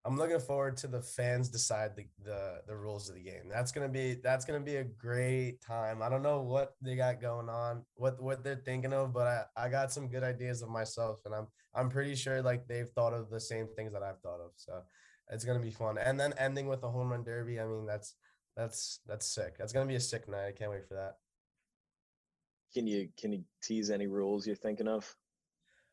I'm 0.07 0.17
looking 0.17 0.39
forward 0.39 0.77
to 0.79 0.87
the 0.87 1.03
fans 1.03 1.49
decide 1.49 1.97
the, 1.97 2.07
the 2.25 2.61
the 2.69 2.77
rules 2.77 3.09
of 3.09 3.17
the 3.17 3.23
game. 3.23 3.49
That's 3.51 3.73
gonna 3.73 3.89
be 3.89 4.15
that's 4.23 4.45
gonna 4.45 4.61
be 4.61 4.77
a 4.77 4.85
great 4.85 5.61
time. 5.61 6.01
I 6.01 6.09
don't 6.09 6.23
know 6.23 6.43
what 6.43 6.75
they 6.81 6.95
got 6.95 7.21
going 7.21 7.49
on, 7.49 7.85
what 7.95 8.23
what 8.23 8.45
they're 8.45 8.63
thinking 8.65 8.93
of, 8.93 9.13
but 9.13 9.27
I, 9.57 9.65
I 9.65 9.69
got 9.69 9.91
some 9.91 10.07
good 10.07 10.23
ideas 10.23 10.63
of 10.63 10.69
myself, 10.69 11.19
and 11.25 11.35
I'm 11.35 11.49
I'm 11.75 11.89
pretty 11.89 12.15
sure 12.15 12.41
like 12.41 12.69
they've 12.69 12.89
thought 12.89 13.15
of 13.15 13.31
the 13.31 13.41
same 13.41 13.67
things 13.75 13.93
that 13.95 14.05
I've 14.05 14.21
thought 14.21 14.39
of. 14.41 14.53
So 14.55 14.81
it's 15.33 15.45
gonna 15.45 15.59
be 15.59 15.73
fun. 15.73 15.99
And 15.99 16.21
then 16.21 16.35
ending 16.39 16.69
with 16.69 16.85
a 16.85 16.89
home 16.89 17.11
run 17.11 17.25
derby. 17.25 17.59
I 17.59 17.67
mean 17.67 17.85
that's 17.85 18.15
that's 18.57 19.01
that's 19.09 19.27
sick. 19.27 19.59
That's 19.59 19.73
gonna 19.73 19.87
be 19.87 19.97
a 19.97 20.01
sick 20.01 20.29
night. 20.29 20.47
I 20.47 20.53
can't 20.53 20.71
wait 20.71 20.87
for 20.87 20.95
that. 20.95 21.17
Can 22.77 22.87
you 22.87 23.09
can 23.19 23.33
you 23.33 23.43
tease 23.62 23.91
any 23.91 24.07
rules 24.07 24.47
you're 24.47 24.55
thinking 24.55 24.87
of? 24.87 25.11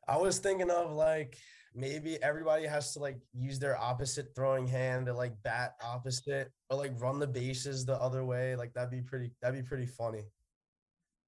I 0.05 0.17
was 0.17 0.39
thinking 0.39 0.69
of 0.69 0.91
like 0.91 1.37
maybe 1.73 2.21
everybody 2.21 2.65
has 2.67 2.91
to 2.91 2.99
like 2.99 3.15
use 3.33 3.57
their 3.57 3.79
opposite 3.79 4.35
throwing 4.35 4.67
hand 4.67 5.05
to 5.05 5.13
like 5.13 5.31
bat 5.43 5.75
opposite 5.81 6.51
or 6.69 6.75
like 6.75 6.91
run 6.99 7.19
the 7.19 7.27
bases 7.27 7.85
the 7.85 7.95
other 8.01 8.25
way. 8.25 8.57
Like 8.57 8.73
that'd 8.73 8.91
be 8.91 8.99
pretty 8.99 9.31
that'd 9.41 9.57
be 9.57 9.65
pretty 9.65 9.85
funny. 9.85 10.25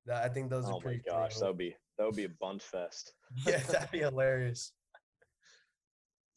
That 0.08 0.26
I 0.26 0.28
think 0.28 0.50
those 0.50 0.66
oh 0.66 0.76
are 0.76 0.82
pretty 0.82 1.04
Oh 1.10 1.14
my 1.14 1.20
gosh, 1.22 1.38
that 1.38 1.48
would 1.48 1.58
be 1.58 1.74
that 1.98 2.06
would 2.06 2.18
be 2.18 2.26
a 2.26 2.30
bunt 2.42 2.62
fest. 2.62 3.14
yeah, 3.48 3.60
that'd 3.60 3.92
be 3.92 4.00
hilarious. 4.00 4.74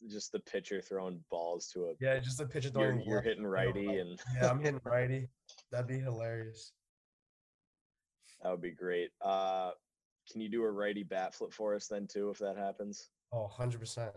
Just 0.09 0.31
the 0.31 0.39
pitcher 0.39 0.81
throwing 0.81 1.19
balls 1.29 1.67
to 1.73 1.87
a 1.87 1.93
yeah, 1.99 2.19
just 2.19 2.37
the 2.37 2.45
pitcher 2.45 2.69
throwing. 2.69 3.01
You're, 3.01 3.15
you're 3.15 3.21
hitting 3.21 3.45
righty 3.45 3.97
and 3.97 4.17
yeah, 4.35 4.49
I'm 4.49 4.61
hitting 4.61 4.79
righty. 4.85 5.27
That'd 5.73 5.87
be 5.87 5.99
hilarious. 5.99 6.71
That 8.41 8.51
would 8.51 8.61
be 8.61 8.71
great. 8.71 9.09
Uh, 9.21 9.71
can 10.31 10.41
you 10.41 10.49
do 10.49 10.63
a 10.63 10.71
righty 10.71 11.03
bat 11.03 11.33
flip 11.33 11.53
for 11.53 11.75
us 11.75 11.87
then 11.87 12.07
too, 12.07 12.29
if 12.29 12.37
that 12.39 12.57
happens? 12.57 13.09
Oh, 13.33 13.49
100%. 13.57 14.11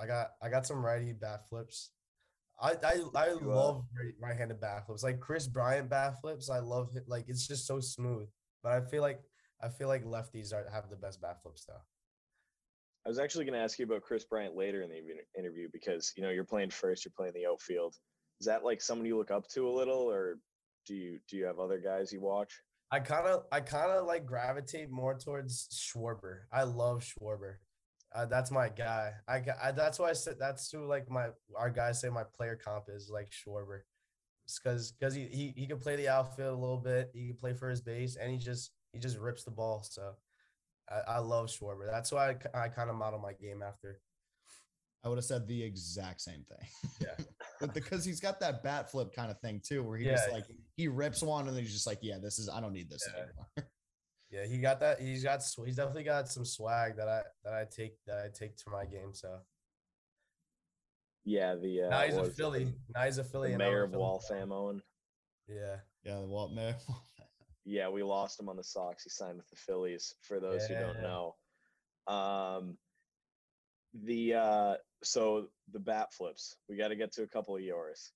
I 0.00 0.06
got 0.06 0.28
I 0.40 0.48
got 0.48 0.66
some 0.66 0.84
righty 0.84 1.12
bat 1.12 1.48
flips. 1.48 1.90
I 2.60 2.74
I, 2.84 3.00
I 3.16 3.32
love 3.32 3.84
right-handed 4.20 4.60
bat 4.60 4.86
flips. 4.86 5.02
Like 5.02 5.18
Kris 5.18 5.48
Bryant 5.48 5.90
bat 5.90 6.20
flips, 6.20 6.48
I 6.48 6.60
love 6.60 6.90
it. 6.94 7.04
Like 7.08 7.24
it's 7.28 7.46
just 7.46 7.66
so 7.66 7.80
smooth. 7.80 8.28
But 8.62 8.72
I 8.72 8.80
feel 8.82 9.02
like 9.02 9.20
I 9.62 9.68
feel 9.68 9.88
like 9.88 10.04
lefties 10.04 10.52
are 10.52 10.66
have 10.72 10.90
the 10.90 10.96
best 10.96 11.20
bat 11.20 11.42
flips 11.42 11.64
though. 11.64 11.82
I 13.04 13.08
was 13.08 13.18
actually 13.18 13.46
going 13.46 13.58
to 13.58 13.64
ask 13.64 13.78
you 13.78 13.86
about 13.86 14.02
Kris 14.02 14.24
Bryant 14.24 14.54
later 14.54 14.82
in 14.82 14.90
the 14.90 15.00
interview 15.38 15.68
because 15.72 16.12
you 16.16 16.22
know 16.22 16.30
you're 16.30 16.44
playing 16.44 16.70
first, 16.70 17.04
you're 17.04 17.12
playing 17.16 17.32
the 17.34 17.46
outfield. 17.46 17.96
Is 18.40 18.46
that 18.46 18.64
like 18.64 18.80
someone 18.80 19.06
you 19.06 19.16
look 19.16 19.30
up 19.30 19.48
to 19.48 19.68
a 19.68 19.72
little, 19.72 20.10
or 20.10 20.38
do 20.86 20.94
you 20.94 21.18
do 21.28 21.36
you 21.36 21.46
have 21.46 21.58
other 21.58 21.78
guys 21.78 22.12
you 22.12 22.20
watch? 22.20 22.52
I 22.90 23.00
kind 23.00 23.26
of 23.26 23.44
I 23.52 23.60
kind 23.60 23.90
of 23.90 24.06
like 24.06 24.26
gravitate 24.26 24.90
more 24.90 25.16
towards 25.16 25.68
Schwarber. 25.68 26.40
I 26.52 26.64
love 26.64 27.04
Schwarber. 27.04 27.56
Uh, 28.12 28.26
that's 28.26 28.50
my 28.50 28.68
guy. 28.68 29.12
I, 29.28 29.42
I 29.62 29.70
that's 29.70 29.98
why 29.98 30.10
I 30.10 30.14
said 30.14 30.36
that's 30.38 30.70
who 30.70 30.84
like 30.86 31.08
my 31.08 31.28
our 31.56 31.70
guys 31.70 32.00
say 32.00 32.08
my 32.08 32.24
player 32.24 32.56
comp 32.56 32.86
is 32.88 33.08
like 33.08 33.30
Schwarber, 33.30 33.82
because 34.46 34.92
because 34.92 35.14
he, 35.14 35.26
he 35.26 35.54
he 35.56 35.66
can 35.66 35.78
play 35.78 35.94
the 35.94 36.08
outfield 36.08 36.58
a 36.58 36.60
little 36.60 36.78
bit. 36.78 37.10
He 37.14 37.28
can 37.28 37.36
play 37.36 37.54
for 37.54 37.70
his 37.70 37.80
base, 37.80 38.16
and 38.16 38.32
he 38.32 38.38
just 38.38 38.72
he 38.92 38.98
just 38.98 39.18
rips 39.18 39.44
the 39.44 39.52
ball. 39.52 39.84
So 39.88 40.14
I, 40.90 41.12
I 41.12 41.18
love 41.18 41.46
Schwarber. 41.46 41.88
That's 41.88 42.10
why 42.10 42.34
I, 42.54 42.64
I 42.64 42.68
kind 42.68 42.90
of 42.90 42.96
model 42.96 43.20
my 43.20 43.34
game 43.34 43.62
after. 43.62 44.00
I 45.02 45.08
would 45.08 45.16
have 45.18 45.24
said 45.24 45.46
the 45.46 45.62
exact 45.62 46.20
same 46.20 46.44
thing. 46.48 46.68
Yeah. 47.00 47.24
but 47.60 47.72
because 47.74 48.04
he's 48.04 48.20
got 48.20 48.38
that 48.40 48.62
bat 48.62 48.90
flip 48.90 49.14
kind 49.14 49.30
of 49.30 49.38
thing 49.40 49.60
too, 49.66 49.82
where 49.82 49.96
he 49.98 50.04
Yeah. 50.06 50.12
just 50.16 50.30
like 50.30 50.44
he 50.76 50.88
rips 50.88 51.22
one 51.22 51.48
and 51.48 51.56
then 51.56 51.62
he's 51.64 51.72
just 51.72 51.86
like, 51.86 51.98
yeah, 52.02 52.18
this 52.18 52.38
is 52.38 52.48
I 52.48 52.60
don't 52.60 52.72
need 52.72 52.90
this 52.90 53.06
Yeah. 53.14 53.22
anymore. 53.22 53.48
Yeah, 54.32 54.46
he 54.46 54.58
got 54.58 54.78
that. 54.78 55.00
He's 55.00 55.24
got 55.24 55.42
he's 55.66 55.74
definitely 55.74 56.04
got 56.04 56.28
some 56.28 56.44
swag 56.44 56.94
that 56.98 57.08
I 57.08 57.22
that 57.42 57.52
I 57.52 57.64
take 57.64 57.94
that 58.06 58.18
I 58.24 58.28
take 58.28 58.56
to 58.58 58.70
my 58.70 58.84
game. 58.84 59.12
So 59.12 59.40
Yeah, 61.24 61.56
the 61.56 61.82
uh, 61.82 61.88
now 61.90 62.00
he's 62.02 62.14
a 62.16 62.20
was 62.20 62.28
it, 62.28 62.36
Philly. 62.36 62.64
the- 62.66 62.74
Now 62.94 63.06
he's 63.06 63.18
a 63.18 63.24
Philly. 63.24 63.48
the 63.48 63.54
and 63.54 63.62
I'm 63.64 63.68
a 63.68 63.70
mayor 63.72 63.82
of 63.84 63.90
Philly. 63.90 64.00
Waltham, 64.00 64.52
Owen. 64.52 64.82
Yeah. 65.48 65.76
yeah, 66.04 66.20
the 66.20 66.26
Walt 66.28 66.52
Mayor. 66.52 66.76
Yeah, 67.64 67.88
we 67.88 68.02
lost 68.04 68.38
him 68.38 68.48
on 68.48 68.56
the 68.56 68.62
Sox. 68.62 69.02
He 69.02 69.10
signed 69.10 69.36
with 69.36 69.48
the 69.50 69.56
Phillies. 69.56 70.14
For 70.22 70.38
those 70.38 70.64
who 70.66 70.74
don't 70.74 71.02
know, 71.02 71.34
um, 72.06 72.78
the 73.94 74.34
uh, 74.34 74.74
so 75.02 75.46
the 75.72 75.78
bat 75.78 76.12
flips. 76.12 76.56
We 76.68 76.76
got 76.76 76.88
to 76.88 76.96
get 76.96 77.12
to 77.12 77.22
a 77.22 77.28
couple 77.28 77.56
of 77.56 77.62
yours. 77.62 78.12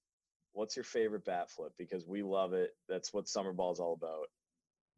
What's 0.52 0.76
your 0.76 0.84
favorite 0.84 1.24
bat 1.24 1.50
flip? 1.50 1.72
Because 1.78 2.06
we 2.06 2.22
love 2.22 2.52
it. 2.52 2.70
That's 2.88 3.12
what 3.12 3.28
summer 3.28 3.52
ball 3.52 3.72
is 3.72 3.80
all 3.80 3.94
about. 3.94 4.26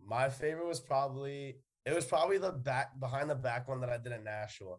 My 0.04 0.28
favorite 0.28 0.66
was 0.66 0.80
probably 0.80 1.56
it 1.86 1.94
was 1.94 2.04
probably 2.04 2.38
the 2.38 2.52
back 2.52 2.98
behind 2.98 3.30
the 3.30 3.34
back 3.34 3.68
one 3.68 3.80
that 3.80 3.88
I 3.88 3.96
did 3.96 4.12
at 4.12 4.24
Nashua. 4.24 4.76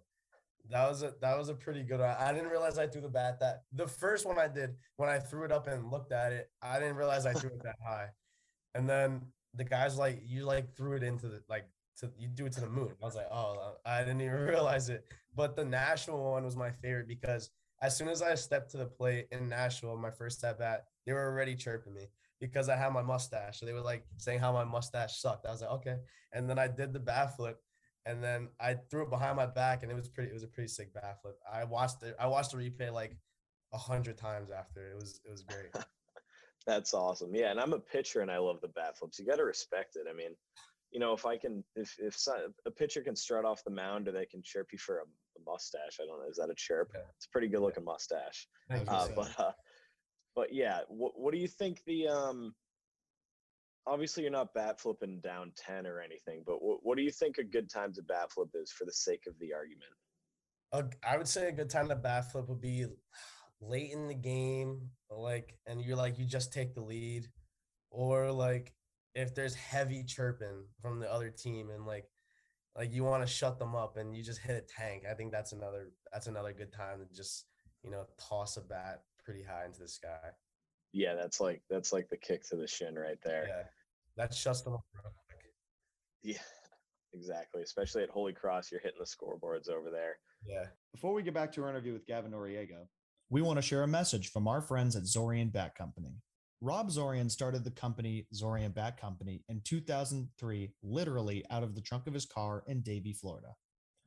That 0.69 0.89
was 0.89 1.01
a 1.01 1.13
that 1.21 1.37
was 1.37 1.49
a 1.49 1.53
pretty 1.53 1.81
good 1.81 1.99
one. 1.99 2.09
I 2.19 2.33
didn't 2.33 2.49
realize 2.49 2.77
I 2.77 2.87
threw 2.87 3.01
the 3.01 3.09
bat 3.09 3.39
that 3.39 3.63
the 3.71 3.87
first 3.87 4.25
one 4.25 4.37
I 4.37 4.47
did 4.47 4.75
when 4.97 5.09
I 5.09 5.17
threw 5.17 5.45
it 5.45 5.51
up 5.51 5.67
and 5.67 5.89
looked 5.89 6.11
at 6.11 6.33
it, 6.33 6.51
I 6.61 6.79
didn't 6.79 6.97
realize 6.97 7.25
I 7.25 7.33
threw 7.33 7.49
it 7.49 7.63
that 7.63 7.75
high. 7.87 8.07
And 8.75 8.87
then 8.87 9.21
the 9.55 9.63
guys 9.63 9.97
like 9.97 10.21
you 10.25 10.45
like 10.45 10.75
threw 10.75 10.95
it 10.95 11.03
into 11.03 11.27
the 11.29 11.41
like 11.49 11.67
to 11.99 12.12
you 12.17 12.27
do 12.27 12.45
it 12.45 12.53
to 12.53 12.62
the 12.62 12.69
moon. 12.69 12.93
I 13.01 13.05
was 13.05 13.15
like, 13.15 13.27
oh, 13.31 13.75
I 13.86 13.99
didn't 13.99 14.21
even 14.21 14.39
realize 14.39 14.89
it. 14.89 15.05
But 15.36 15.55
the 15.55 15.65
Nashua 15.65 16.31
one 16.31 16.45
was 16.45 16.55
my 16.55 16.71
favorite 16.71 17.07
because 17.07 17.49
as 17.81 17.95
soon 17.95 18.07
as 18.07 18.21
I 18.21 18.36
stepped 18.36 18.71
to 18.71 18.77
the 18.77 18.86
plate 18.86 19.27
in 19.31 19.49
Nashua, 19.49 19.95
my 19.95 20.12
first 20.12 20.43
at 20.43 20.60
bat, 20.60 20.86
they 21.05 21.13
were 21.13 21.25
already 21.25 21.55
chirping 21.55 21.93
me 21.93 22.07
because 22.39 22.69
I 22.69 22.75
had 22.75 22.91
my 22.93 23.01
mustache. 23.01 23.60
So 23.60 23.65
they 23.65 23.73
were 23.73 23.81
like 23.81 24.05
saying 24.17 24.39
how 24.39 24.51
my 24.51 24.63
mustache 24.63 25.19
sucked. 25.19 25.45
I 25.45 25.51
was 25.51 25.62
like, 25.62 25.71
okay. 25.71 25.97
And 26.33 26.49
then 26.49 26.60
I 26.60 26.67
did 26.67 26.93
the 26.93 26.99
bat 26.99 27.36
flip, 27.36 27.60
and 28.05 28.23
then 28.23 28.49
I 28.60 28.75
threw 28.89 29.03
it 29.03 29.10
behind 29.10 29.38
my 29.38 29.45
back, 29.45 29.83
and 29.83 29.91
it 29.91 29.95
was 29.95 30.07
pretty. 30.07 30.29
It 30.29 30.33
was 30.33 30.43
a 30.43 30.47
pretty 30.47 30.69
sick 30.69 30.93
bat 30.93 31.21
flip. 31.21 31.38
I 31.51 31.63
watched 31.63 32.03
it. 32.03 32.15
I 32.19 32.27
watched 32.27 32.51
the 32.51 32.57
replay 32.57 32.91
like 32.91 33.15
a 33.73 33.77
hundred 33.77 34.17
times 34.17 34.49
after. 34.51 34.91
It 34.91 34.95
was 34.95 35.19
it 35.25 35.31
was 35.31 35.43
great. 35.43 35.73
That's 36.65 36.93
awesome. 36.93 37.33
Yeah, 37.33 37.51
and 37.51 37.60
I'm 37.62 37.71
a 37.71 37.79
pitcher 37.79 38.19
and 38.19 38.29
I 38.29 38.39
love 38.39 38.60
the 38.62 38.67
bat 38.67 38.97
flips. 38.97 39.17
You 39.17 39.25
got 39.25 39.38
to 39.38 39.45
respect 39.45 39.95
it. 39.95 40.05
I 40.10 40.13
mean, 40.13 40.31
you 40.91 41.00
know, 41.00 41.13
if 41.13 41.26
I 41.26 41.38
can, 41.38 41.63
if 41.76 41.95
if 42.00 42.17
so- 42.17 42.52
a 42.65 42.71
pitcher 42.71 43.02
can 43.02 43.15
strut 43.15 43.45
off 43.45 43.63
the 43.63 43.71
mound 43.71 44.08
or 44.08 44.12
they 44.12 44.26
can 44.26 44.41
chirp 44.43 44.67
you 44.71 44.78
for 44.78 45.00
a, 45.00 45.04
a 45.04 45.41
mustache, 45.45 46.00
I 46.02 46.06
don't 46.06 46.19
know, 46.19 46.30
is 46.30 46.38
that 46.38 46.50
a 46.50 46.56
chirp? 46.56 46.91
Yeah. 46.93 47.02
It's 47.15 47.26
a 47.26 47.30
pretty 47.30 47.47
good 47.47 47.62
looking 47.62 47.84
mustache. 47.84 48.47
Uh, 48.69 49.08
but 49.15 49.39
uh, 49.39 49.52
but 50.36 50.54
yeah, 50.54 50.82
what 50.88 51.13
what 51.19 51.34
do 51.34 51.39
you 51.39 51.47
think 51.47 51.82
the 51.86 52.08
um? 52.08 52.54
Obviously, 53.86 54.23
you're 54.23 54.34
not 54.34 54.54
bat 54.54 54.82
flipping 54.82 55.21
down 55.21 55.54
ten 55.56 55.88
or 55.88 56.02
anything, 56.02 56.43
but 56.45 56.62
what 56.62 56.80
what 56.84 56.97
do 56.97 57.04
you 57.04 57.12
think 57.12 57.38
a 57.38 57.43
good 57.43 57.69
time 57.69 57.93
to 57.93 58.02
bat 58.02 58.32
flip 58.32 58.50
is 58.54 58.71
for 58.71 58.86
the 58.86 58.93
sake 58.93 59.23
of 59.28 59.34
the 59.39 59.54
argument? 59.54 59.91
I 61.04 61.17
would 61.17 61.28
say 61.28 61.47
a 61.47 61.54
good 61.54 61.69
time 61.69 61.88
to 61.89 61.95
bat 61.95 62.32
flip 62.32 62.50
would 62.50 62.60
be 62.60 62.86
late 63.62 63.91
in 63.91 64.08
the 64.08 64.13
game, 64.13 64.89
like, 65.10 65.58
and 65.65 65.82
you're 65.82 65.95
like, 65.95 66.19
you 66.19 66.26
just 66.26 66.52
take 66.52 66.76
the 66.76 66.82
lead, 66.82 67.26
or 67.89 68.32
like 68.32 68.73
if 69.17 69.34
there's 69.34 69.56
heavy 69.56 70.03
chirping 70.03 70.63
from 70.80 70.99
the 70.99 71.12
other 71.12 71.32
team 71.32 71.71
and 71.71 71.88
like, 71.88 72.06
like 72.75 72.93
you 72.93 73.03
want 73.03 73.25
to 73.25 73.27
shut 73.27 73.58
them 73.58 73.75
up 73.75 73.97
and 73.97 74.15
you 74.15 74.23
just 74.23 74.39
hit 74.39 74.56
a 74.56 74.62
tank. 74.62 75.03
I 75.10 75.15
think 75.15 75.32
that's 75.32 75.53
another 75.53 75.89
that's 76.13 76.27
another 76.27 76.53
good 76.53 76.71
time 76.71 76.99
to 76.99 77.15
just 77.15 77.45
you 77.84 77.89
know 77.89 78.06
toss 78.19 78.58
a 78.58 78.62
bat 78.62 79.01
pretty 79.25 79.41
high 79.41 79.65
into 79.65 79.80
the 79.80 79.88
sky. 79.88 80.30
Yeah, 80.93 81.15
that's 81.15 81.41
like 81.41 81.63
that's 81.67 81.91
like 81.91 82.10
the 82.10 82.17
kick 82.17 82.47
to 82.49 82.56
the 82.56 82.67
shin 82.67 82.93
right 82.93 83.17
there. 83.23 83.45
Yeah, 83.47 83.63
that 84.17 84.34
shuts 84.36 84.62
them 84.62 84.75
up. 84.75 84.86
real 84.93 85.12
quick. 85.27 85.51
Yeah, 86.21 86.38
exactly. 87.13 87.63
Especially 87.63 88.03
at 88.03 88.10
Holy 88.10 88.34
Cross, 88.34 88.71
you're 88.71 88.82
hitting 88.82 88.99
the 88.99 89.06
scoreboards 89.06 89.67
over 89.67 89.89
there. 89.89 90.17
Yeah. 90.45 90.65
Before 90.93 91.13
we 91.13 91.23
get 91.23 91.34
back 91.34 91.51
to 91.53 91.63
our 91.63 91.69
interview 91.71 91.93
with 91.93 92.06
Gavin 92.06 92.32
Noriega, 92.32 92.86
we 93.30 93.41
want 93.41 93.58
to 93.58 93.63
share 93.63 93.82
a 93.82 93.88
message 93.88 94.32
from 94.32 94.47
our 94.47 94.62
friends 94.62 94.95
at 94.95 95.03
Zorian 95.03 95.51
Bat 95.51 95.75
Company. 95.75 96.21
Rob 96.59 96.89
Zorian 96.89 97.29
started 97.29 97.63
the 97.63 97.71
company 97.71 98.25
Zorian 98.33 98.73
Bat 98.73 98.99
Company 98.99 99.43
in 99.47 99.61
2003, 99.63 100.71
literally 100.81 101.45
out 101.51 101.61
of 101.61 101.75
the 101.75 101.81
trunk 101.81 102.07
of 102.07 102.15
his 102.15 102.25
car 102.25 102.63
in 102.65 102.81
Davie, 102.81 103.13
Florida. 103.13 103.55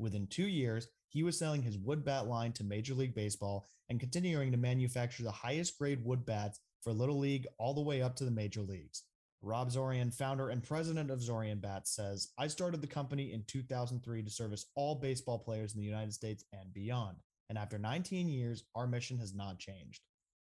Within 0.01 0.27
two 0.27 0.49
years, 0.49 0.89
he 1.11 1.23
was 1.23 1.39
selling 1.39 1.63
his 1.63 1.79
wood 1.79 2.05
bat 2.05 2.27
line 2.27 2.53
to 2.55 2.65
Major 2.65 2.95
League 2.95 3.15
Baseball 3.15 3.69
and 3.89 4.01
continuing 4.01 4.51
to 4.51 4.59
manufacture 4.59 5.23
the 5.23 5.31
highest 5.31 5.79
grade 5.79 6.05
wood 6.05 6.27
bats 6.27 6.59
for 6.83 6.93
Little 6.93 7.19
League 7.21 7.47
all 7.59 7.73
the 7.73 7.83
way 7.83 8.03
up 8.03 8.17
to 8.17 8.25
the 8.25 8.31
major 8.33 8.63
leagues. 8.63 9.05
Rob 9.43 9.71
Zorian, 9.71 10.13
founder 10.13 10.49
and 10.49 10.63
president 10.63 11.11
of 11.11 11.21
Zorian 11.21 11.61
Bats, 11.61 11.95
says, 11.95 12.33
I 12.37 12.49
started 12.49 12.81
the 12.81 12.87
company 12.89 13.33
in 13.33 13.45
2003 13.47 14.23
to 14.25 14.31
service 14.31 14.67
all 14.75 14.97
baseball 14.97 15.39
players 15.39 15.75
in 15.75 15.81
the 15.81 15.87
United 15.87 16.15
States 16.15 16.45
and 16.53 16.75
beyond. 16.75 17.19
And 17.49 17.57
after 17.57 17.79
19 17.79 18.29
years, 18.29 18.65
our 18.75 18.87
mission 18.87 19.19
has 19.19 19.35
not 19.35 19.59
changed. 19.59 20.03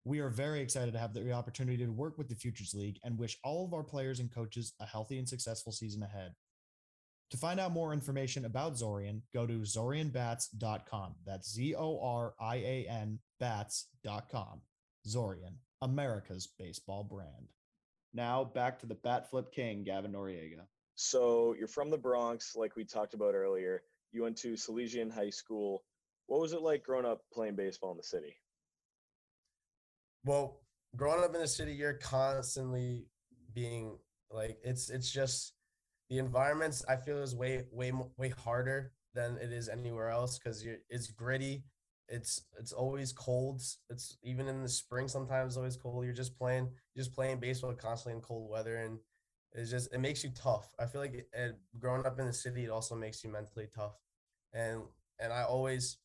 We 0.04 0.18
are 0.18 0.30
very 0.30 0.60
excited 0.60 0.92
to 0.94 0.98
have 0.98 1.14
the 1.14 1.32
opportunity 1.32 1.84
to 1.84 1.92
work 1.92 2.18
with 2.18 2.28
the 2.28 2.34
Futures 2.34 2.74
League 2.74 2.98
and 3.04 3.16
wish 3.16 3.38
all 3.44 3.64
of 3.64 3.72
our 3.72 3.84
players 3.84 4.18
and 4.18 4.34
coaches 4.34 4.74
a 4.80 4.86
healthy 4.86 5.18
and 5.18 5.28
successful 5.28 5.70
season 5.70 6.02
ahead. 6.02 6.32
To 7.30 7.36
find 7.36 7.60
out 7.60 7.72
more 7.72 7.92
information 7.92 8.44
about 8.44 8.74
Zorian, 8.74 9.22
go 9.32 9.46
to 9.46 9.60
zorianbats.com. 9.60 11.14
That's 11.24 11.52
Z 11.52 11.74
O 11.76 12.00
R 12.02 12.34
I 12.40 12.56
A 12.56 12.86
N 12.90 13.20
bats.com. 13.40 14.60
Zorian, 15.08 15.54
America's 15.80 16.48
baseball 16.58 17.04
brand. 17.04 17.48
Now 18.12 18.44
back 18.44 18.78
to 18.80 18.86
the 18.86 18.96
bat 18.96 19.30
flip 19.30 19.52
king, 19.52 19.84
Gavin 19.84 20.12
Noriega. 20.12 20.66
So 20.96 21.54
you're 21.58 21.68
from 21.68 21.90
the 21.90 21.96
Bronx, 21.96 22.54
like 22.54 22.76
we 22.76 22.84
talked 22.84 23.14
about 23.14 23.34
earlier. 23.34 23.82
You 24.10 24.22
went 24.22 24.36
to 24.38 24.52
Salesian 24.52 25.10
High 25.10 25.30
School. 25.30 25.84
What 26.26 26.40
was 26.40 26.52
it 26.52 26.60
like 26.60 26.84
growing 26.84 27.06
up 27.06 27.22
playing 27.32 27.56
baseball 27.56 27.92
in 27.92 27.96
the 27.96 28.02
city? 28.02 28.36
Well 30.24 30.60
growing 30.96 31.24
up 31.24 31.34
in 31.34 31.40
the 31.40 31.48
city 31.48 31.72
you're 31.72 31.94
constantly 31.94 33.06
being 33.54 33.96
like 34.30 34.58
it's 34.64 34.90
it's 34.90 35.10
just 35.10 35.54
the 36.10 36.18
environments 36.18 36.84
i 36.88 36.96
feel 36.96 37.18
is 37.18 37.34
way 37.34 37.64
way 37.70 37.92
way 38.16 38.28
harder 38.28 38.92
than 39.14 39.36
it 39.38 39.52
is 39.52 39.68
anywhere 39.68 40.10
else 40.10 40.38
because 40.38 40.64
you're 40.64 40.76
it's 40.88 41.10
gritty 41.10 41.64
it's 42.08 42.42
it's 42.58 42.72
always 42.72 43.12
cold 43.12 43.62
it's 43.88 44.16
even 44.22 44.48
in 44.48 44.62
the 44.62 44.68
spring 44.68 45.08
sometimes 45.08 45.56
always 45.56 45.76
cold 45.76 46.04
you're 46.04 46.12
just 46.12 46.36
playing 46.36 46.68
you're 46.94 47.04
just 47.04 47.14
playing 47.14 47.38
baseball 47.38 47.72
constantly 47.74 48.14
in 48.16 48.20
cold 48.22 48.50
weather 48.50 48.76
and 48.76 48.98
it's 49.54 49.70
just 49.70 49.92
it 49.92 50.00
makes 50.00 50.24
you 50.24 50.30
tough. 50.30 50.74
I 50.78 50.86
feel 50.86 51.02
like 51.02 51.14
it, 51.14 51.28
it, 51.32 51.58
growing 51.78 52.06
up 52.06 52.18
in 52.18 52.26
the 52.26 52.32
city 52.32 52.64
it 52.64 52.70
also 52.70 52.94
makes 52.94 53.22
you 53.22 53.30
mentally 53.30 53.68
tough 53.74 53.94
and 54.52 54.82
and 55.18 55.32
i 55.32 55.42
always 55.42 55.98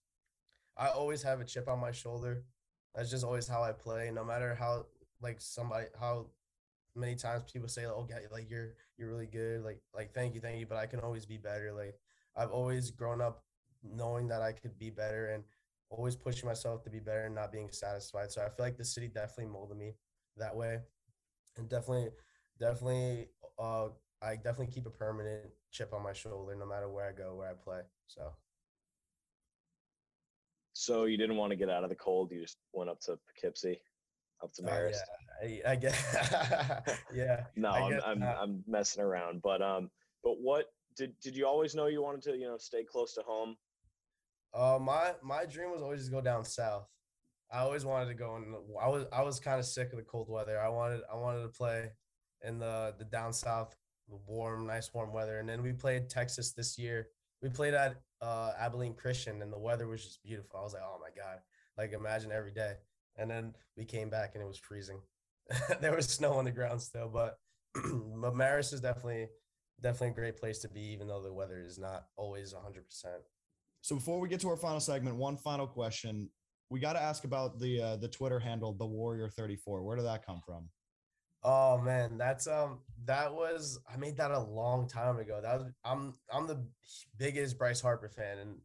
i 0.78 0.88
always 0.90 1.24
have 1.24 1.42
a 1.42 1.46
chip 1.46 1.68
on 1.68 1.80
my 1.80 1.92
shoulder 1.92 2.44
that's 2.98 3.12
just 3.12 3.26
always 3.26 3.48
how 3.48 3.64
I 3.64 3.74
play. 3.74 4.12
No 4.14 4.26
matter 4.26 4.56
how 4.56 4.88
like 5.22 5.42
somebody 5.42 5.88
how 6.00 6.28
many 6.96 7.16
times 7.16 7.44
people 7.52 7.70
say, 7.70 7.86
"Oh, 7.86 8.08
yeah, 8.10 8.20
like 8.32 8.50
you're 8.50 8.74
you're 8.98 9.10
really 9.10 9.28
good." 9.28 9.64
Like 9.64 9.82
like 9.96 10.14
thank 10.14 10.36
you, 10.36 10.42
thank 10.42 10.60
you, 10.60 10.68
but 10.68 10.78
I 10.80 10.88
can 10.88 11.02
always 11.02 11.26
be 11.26 11.38
better. 11.38 11.74
Like 11.74 12.00
I've 12.36 12.52
always 12.52 12.92
grown 12.92 13.22
up 13.22 13.46
knowing 13.84 14.30
that 14.30 14.42
I 14.42 14.54
could 14.54 14.80
be 14.80 14.90
better 14.92 15.28
and 15.28 15.44
always 15.90 16.16
pushing 16.18 16.48
myself 16.48 16.84
to 16.84 16.92
be 16.92 17.00
better 17.00 17.26
and 17.26 17.36
not 17.36 17.52
being 17.54 17.72
satisfied. 17.72 18.32
So 18.32 18.42
I 18.42 18.50
feel 18.50 18.66
like 18.66 18.78
the 18.78 18.86
city 18.86 19.08
definitely 19.08 19.54
molded 19.54 19.78
me 19.78 19.96
that 20.38 20.56
way, 20.56 20.82
and 21.58 21.70
definitely 21.70 22.10
definitely 22.60 23.30
uh 23.60 23.90
I 24.22 24.36
definitely 24.36 24.74
keep 24.74 24.88
a 24.88 24.92
permanent 24.92 25.52
chip 25.72 25.94
on 25.94 26.04
my 26.04 26.14
shoulder 26.14 26.56
no 26.56 26.66
matter 26.66 26.90
where 26.90 27.08
I 27.08 27.14
go, 27.14 27.36
where 27.36 27.50
I 27.50 27.54
play. 27.54 27.82
So 28.08 28.32
So 30.80 31.06
you 31.06 31.18
didn't 31.18 31.38
want 31.38 31.50
to 31.50 31.56
get 31.56 31.72
out 31.72 31.84
of 31.84 31.90
the 31.90 31.96
cold. 31.96 32.32
You 32.32 32.40
just 32.40 32.58
went 32.72 32.88
up 32.88 33.00
to 33.02 33.18
Poughkeepsie, 33.28 33.82
up 34.44 34.54
to 34.54 34.64
uh, 34.64 34.70
Marist. 34.70 35.00
yeah, 35.42 35.64
I, 35.66 35.72
I 35.72 35.76
get 35.76 35.96
yeah. 37.14 37.46
No, 37.56 37.70
I 37.70 37.80
I'm 37.80 38.02
I'm, 38.06 38.20
that. 38.20 38.38
I'm 38.40 38.64
messing 38.68 39.02
around. 39.04 39.42
But 39.42 39.64
um, 39.64 39.90
but 40.24 40.36
what 40.40 40.66
did 40.96 41.20
did 41.20 41.36
you 41.36 41.48
always 41.48 41.74
know 41.74 41.88
you 41.88 42.04
wanted 42.04 42.22
to 42.24 42.38
you 42.38 42.46
know 42.46 42.58
stay 42.58 42.84
close 42.84 43.16
to 43.16 43.22
home? 43.22 43.56
Uh, 44.54 44.78
my 44.80 45.14
my 45.24 45.46
dream 45.48 45.72
was 45.72 45.82
always 45.82 46.06
to 46.06 46.12
go 46.12 46.22
down 46.22 46.46
south. 46.46 46.88
I 47.52 47.60
always 47.60 47.84
wanted 47.84 48.10
to 48.10 48.14
go 48.14 48.36
in. 48.36 48.54
I 48.80 48.88
was 48.88 49.06
I 49.12 49.24
was 49.24 49.40
kind 49.40 49.60
of 49.60 49.66
sick 49.66 49.92
of 49.94 49.98
the 49.98 50.04
cold 50.04 50.30
weather. 50.30 50.60
I 50.60 50.70
wanted 50.70 51.02
I 51.12 51.16
wanted 51.16 51.42
to 51.42 51.50
play 51.50 51.90
in 52.46 52.60
the 52.60 52.94
the 53.00 53.06
down 53.06 53.34
south, 53.34 53.74
the 54.08 54.20
warm, 54.28 54.68
nice 54.68 54.94
warm 54.94 55.12
weather. 55.12 55.40
And 55.40 55.50
then 55.50 55.64
we 55.64 55.74
played 55.74 56.08
Texas 56.08 56.54
this 56.54 56.78
year 56.78 57.08
we 57.42 57.50
played 57.50 57.74
at 57.74 57.98
uh, 58.22 58.52
Abilene 58.60 58.94
Christian, 58.94 59.42
and 59.42 59.52
the 59.52 59.60
weather 59.60 59.88
was 59.88 60.04
just 60.04 60.24
beautiful. 60.24 60.60
I 60.60 60.64
was 60.64 60.74
like, 60.74 60.84
oh 60.86 61.00
my 61.00 61.10
god, 61.16 61.40
like 61.78 61.94
imagine 61.94 62.32
every 62.32 62.52
day. 62.52 62.74
And 63.18 63.30
then 63.30 63.54
we 63.76 63.86
came 63.86 64.10
back, 64.10 64.32
and 64.34 64.44
it 64.44 64.48
was 64.48 64.58
freezing. 64.58 65.00
there 65.82 65.96
was 65.96 66.08
snow 66.08 66.34
on 66.34 66.46
the 66.46 66.52
ground 66.52 66.82
still, 66.82 67.10
but 67.10 67.38
but 67.74 68.34
Marist 68.34 68.74
is 68.74 68.82
definitely 68.82 69.28
definitely 69.82 70.10
a 70.10 70.14
great 70.14 70.38
place 70.38 70.60
to 70.60 70.70
be, 70.70 70.82
even 70.82 71.08
though 71.08 71.22
the 71.22 71.34
weather 71.34 71.64
is 71.66 71.78
not 71.78 72.06
always 72.16 72.54
100. 72.54 72.86
percent 72.86 73.22
So 73.82 73.96
before 73.96 74.20
we 74.20 74.28
get 74.28 74.40
to 74.42 74.50
our 74.50 74.58
final 74.58 74.80
segment, 74.80 75.16
one 75.16 75.38
final 75.38 75.68
question: 75.68 76.30
We 76.70 76.80
got 76.80 76.94
to 76.94 77.02
ask 77.02 77.24
about 77.24 77.60
the 77.60 77.82
uh, 77.82 77.96
the 77.98 78.08
Twitter 78.08 78.40
handle, 78.40 78.74
the 78.74 78.86
Warrior 78.86 79.30
Thirty 79.30 79.56
Four. 79.56 79.84
Where 79.84 79.96
did 79.96 80.06
that 80.06 80.26
come 80.26 80.42
from? 80.46 80.70
Oh 81.44 81.78
man, 81.78 82.18
that's 82.18 82.48
um 82.48 82.80
that 83.06 83.34
was 83.34 83.80
I 83.92 83.98
made 83.98 84.18
that 84.18 84.32
a 84.32 84.40
long 84.40 84.88
time 84.88 85.18
ago. 85.20 85.40
That 85.42 85.60
was 85.60 85.72
I'm 85.86 86.14
I'm 86.32 86.48
the 86.48 86.66
biggest 87.18 87.58
Bryce 87.58 87.82
Harper 87.82 88.10
fan 88.10 88.40
and 88.40 88.56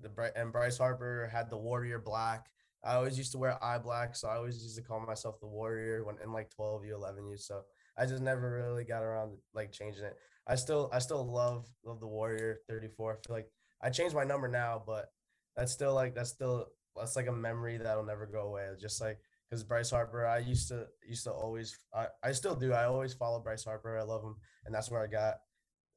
the 0.00 0.32
and 0.36 0.52
Bryce 0.52 0.78
Harper 0.78 1.28
had 1.32 1.50
the 1.50 1.56
Warrior 1.56 1.98
black. 1.98 2.46
I 2.82 2.94
always 2.94 3.18
used 3.18 3.32
to 3.32 3.38
wear 3.38 3.62
eye 3.62 3.78
black, 3.78 4.16
so 4.16 4.28
I 4.28 4.36
always 4.36 4.62
used 4.62 4.76
to 4.76 4.82
call 4.82 5.00
myself 5.00 5.38
the 5.40 5.46
Warrior 5.46 6.04
when 6.04 6.16
in 6.24 6.32
like 6.32 6.50
12U, 6.58 6.92
11U. 6.92 7.38
So 7.38 7.62
I 7.98 8.06
just 8.06 8.22
never 8.22 8.50
really 8.50 8.84
got 8.84 9.02
around 9.02 9.32
to, 9.32 9.36
like 9.54 9.72
changing 9.72 10.04
it. 10.04 10.16
I 10.46 10.54
still 10.54 10.88
I 10.92 10.98
still 10.98 11.24
love 11.30 11.66
love 11.84 12.00
the 12.00 12.06
Warrior 12.06 12.60
34. 12.68 13.12
I 13.12 13.26
feel 13.26 13.36
like 13.36 13.50
I 13.82 13.90
changed 13.90 14.14
my 14.14 14.24
number 14.24 14.48
now, 14.48 14.82
but 14.86 15.12
that's 15.56 15.72
still 15.72 15.94
like 15.94 16.14
that's 16.14 16.30
still 16.30 16.68
that's 16.96 17.16
like 17.16 17.26
a 17.26 17.32
memory 17.32 17.76
that'll 17.76 18.04
never 18.04 18.26
go 18.26 18.48
away. 18.48 18.68
Just 18.80 19.00
like 19.00 19.18
because 19.50 19.64
Bryce 19.64 19.90
Harper, 19.90 20.26
I 20.26 20.38
used 20.38 20.68
to 20.68 20.86
used 21.06 21.24
to 21.24 21.32
always 21.32 21.76
I, 21.94 22.06
I 22.22 22.32
still 22.32 22.54
do. 22.54 22.72
I 22.72 22.84
always 22.84 23.12
follow 23.12 23.40
Bryce 23.40 23.64
Harper. 23.64 23.98
I 23.98 24.02
love 24.02 24.22
him, 24.22 24.36
and 24.64 24.74
that's 24.74 24.90
where 24.90 25.02
I 25.02 25.06
got 25.06 25.36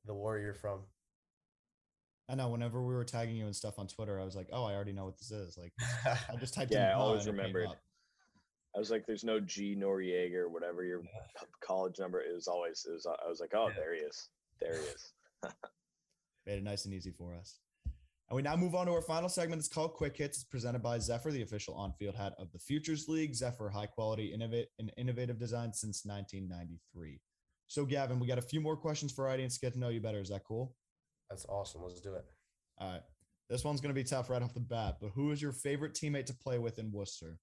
the 0.05 0.13
Warrior 0.13 0.53
from. 0.53 0.81
I 2.29 2.35
know. 2.35 2.49
Whenever 2.49 2.81
we 2.81 2.93
were 2.93 3.03
tagging 3.03 3.35
you 3.35 3.45
and 3.45 3.55
stuff 3.55 3.77
on 3.77 3.87
Twitter, 3.87 4.19
I 4.19 4.25
was 4.25 4.35
like, 4.35 4.47
"Oh, 4.51 4.63
I 4.63 4.73
already 4.73 4.93
know 4.93 5.05
what 5.05 5.17
this 5.17 5.31
is." 5.31 5.57
Like, 5.57 5.73
I 6.05 6.35
just 6.39 6.53
typed 6.53 6.71
yeah, 6.71 6.91
in. 6.93 6.97
I 6.97 6.99
always 6.99 7.27
remembered. 7.27 7.67
I 8.75 8.79
was 8.79 8.89
like, 8.89 9.05
"There's 9.05 9.23
no 9.23 9.39
G 9.39 9.75
Noriega 9.77 10.35
or 10.35 10.49
whatever 10.49 10.83
your 10.83 11.01
college 11.63 11.99
number." 11.99 12.21
It 12.21 12.33
was 12.33 12.47
always. 12.47 12.85
It 12.89 12.93
was. 12.93 13.05
I 13.05 13.27
was 13.27 13.39
like, 13.39 13.51
"Oh, 13.53 13.67
yeah. 13.67 13.75
there 13.75 13.93
he 13.93 14.01
is. 14.01 14.29
There 14.59 14.73
he 14.73 14.79
is." 14.79 15.13
Made 16.47 16.57
it 16.57 16.63
nice 16.63 16.85
and 16.85 16.93
easy 16.93 17.11
for 17.11 17.35
us. 17.35 17.59
And 18.29 18.35
we 18.35 18.41
now 18.41 18.55
move 18.55 18.73
on 18.73 18.87
to 18.87 18.93
our 18.93 19.01
final 19.01 19.29
segment. 19.29 19.59
It's 19.59 19.67
called 19.67 19.93
Quick 19.93 20.17
Hits. 20.17 20.37
It's 20.37 20.45
presented 20.45 20.81
by 20.81 20.97
Zephyr, 20.99 21.31
the 21.31 21.41
official 21.41 21.75
on-field 21.75 22.15
hat 22.15 22.33
of 22.39 22.51
the 22.51 22.59
Futures 22.59 23.07
League. 23.07 23.35
Zephyr, 23.35 23.69
high 23.69 23.85
quality, 23.85 24.33
innovate, 24.33 24.69
and 24.79 24.91
innovative 24.97 25.37
design 25.37 25.73
since 25.73 26.05
1993. 26.05 27.19
So, 27.67 27.85
Gavin, 27.85 28.19
we 28.19 28.27
got 28.27 28.37
a 28.37 28.41
few 28.41 28.61
more 28.61 28.77
questions 28.77 29.11
for 29.11 29.27
our 29.27 29.33
audience 29.33 29.55
to 29.55 29.65
get 29.65 29.73
to 29.73 29.79
know 29.79 29.89
you 29.89 29.99
better. 29.99 30.19
Is 30.19 30.29
that 30.29 30.45
cool? 30.45 30.75
That's 31.29 31.45
awesome. 31.45 31.83
Let's 31.83 32.01
do 32.01 32.13
it. 32.13 32.25
All 32.77 32.91
right. 32.91 33.01
This 33.49 33.63
one's 33.63 33.81
going 33.81 33.93
to 33.93 33.99
be 33.99 34.07
tough 34.07 34.29
right 34.29 34.41
off 34.41 34.53
the 34.53 34.59
bat, 34.61 34.97
but 35.01 35.11
who 35.13 35.31
is 35.31 35.41
your 35.41 35.51
favorite 35.51 35.93
teammate 35.93 36.25
to 36.27 36.33
play 36.33 36.57
with 36.57 36.79
in 36.79 36.91
Worcester? 36.91 37.37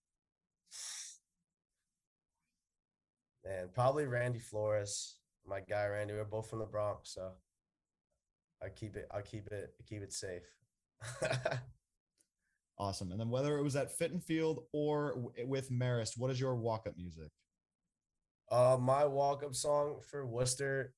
Man, 3.44 3.68
probably 3.72 4.06
Randy 4.06 4.38
Flores, 4.38 5.16
my 5.46 5.60
guy 5.60 5.86
Randy. 5.86 6.14
We're 6.14 6.24
both 6.24 6.48
from 6.48 6.58
the 6.60 6.64
Bronx, 6.64 7.14
so 7.14 7.32
I 8.62 8.68
keep 8.70 8.96
it. 8.96 9.06
I 9.12 9.20
keep 9.20 9.46
it. 9.48 9.74
I 9.78 9.82
keep 9.88 10.02
it 10.02 10.12
safe. 10.12 10.42
awesome. 12.78 13.10
And 13.10 13.20
then 13.20 13.30
whether 13.30 13.58
it 13.58 13.62
was 13.62 13.76
at 13.76 13.96
Fitton 13.96 14.20
Field 14.20 14.64
or 14.72 15.32
with 15.46 15.70
Marist, 15.70 16.18
what 16.18 16.30
is 16.30 16.40
your 16.40 16.54
walk-up 16.54 16.96
music? 16.96 17.30
Uh, 18.50 18.76
my 18.80 19.04
walk-up 19.04 19.54
song 19.54 20.00
for 20.10 20.26
Worcester 20.26 20.92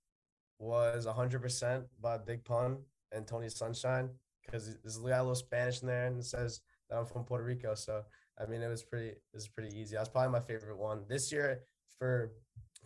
was 0.59 1.07
100% 1.07 1.85
by 2.01 2.19
Big 2.19 2.45
Pun 2.45 2.79
and 3.13 3.27
Tony 3.27 3.49
Sunshine 3.49 4.11
because 4.45 4.77
there's 4.83 4.97
a 4.97 5.03
little 5.03 5.35
Spanish 5.35 5.83
in 5.83 5.89
there 5.89 6.07
and 6.07 6.19
it 6.19 6.25
says 6.25 6.61
that 6.89 6.99
I'm 6.99 7.07
from 7.07 7.25
Puerto 7.25 7.45
Rico. 7.45 7.75
So 7.75 8.03
I 8.41 8.47
mean, 8.47 8.63
it 8.63 8.69
was 8.69 8.83
pretty 8.83 9.09
it 9.09 9.21
was 9.35 9.49
pretty 9.49 9.79
easy. 9.79 9.97
That's 9.97 10.09
probably 10.09 10.33
my 10.33 10.41
favorite 10.41 10.79
one 10.79 11.03
this 11.09 11.31
year 11.31 11.63
for 11.99 12.33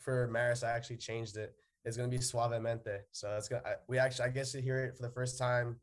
for 0.00 0.28
Marist. 0.28 0.64
I 0.64 0.72
actually 0.72 0.96
changed 0.96 1.36
it. 1.36 1.54
It's 1.84 1.96
gonna 1.96 2.08
be 2.08 2.18
Suavemente. 2.18 3.00
So 3.12 3.34
it's 3.36 3.48
gonna 3.48 3.62
we 3.88 3.98
actually 3.98 4.26
I 4.26 4.30
guess 4.30 4.52
to 4.52 4.60
hear 4.60 4.84
it 4.84 4.96
for 4.96 5.02
the 5.02 5.10
first 5.10 5.38
time 5.38 5.76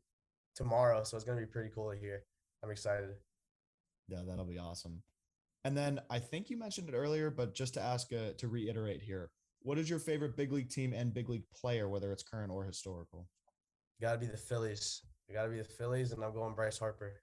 tomorrow. 0.54 1.04
So 1.04 1.16
it's 1.16 1.24
gonna 1.24 1.40
be 1.40 1.46
pretty 1.46 1.70
cool 1.74 1.90
to 1.90 1.98
hear. 1.98 2.22
I'm 2.62 2.70
excited. 2.70 3.10
Yeah, 4.08 4.22
that'll 4.26 4.44
be 4.44 4.58
awesome. 4.58 5.02
And 5.64 5.76
then 5.76 6.00
I 6.10 6.18
think 6.18 6.50
you 6.50 6.58
mentioned 6.58 6.88
it 6.88 6.94
earlier, 6.94 7.30
but 7.30 7.54
just 7.54 7.74
to 7.74 7.80
ask 7.80 8.12
uh, 8.12 8.32
to 8.36 8.48
reiterate 8.48 9.02
here, 9.02 9.30
what 9.62 9.78
is 9.78 9.88
your 9.88 9.98
favorite 9.98 10.36
big 10.36 10.52
league 10.52 10.68
team 10.68 10.92
and 10.92 11.14
big 11.14 11.30
league 11.30 11.48
player, 11.54 11.88
whether 11.88 12.12
it's 12.12 12.22
current 12.22 12.52
or 12.52 12.64
historical? 12.64 13.26
Got 14.00 14.12
to 14.12 14.18
be 14.18 14.26
the 14.26 14.36
Phillies. 14.36 15.00
Got 15.32 15.44
to 15.44 15.50
be 15.50 15.58
the 15.58 15.64
Phillies, 15.64 16.12
and 16.12 16.22
I'm 16.22 16.34
going 16.34 16.54
Bryce 16.54 16.78
Harper. 16.78 17.22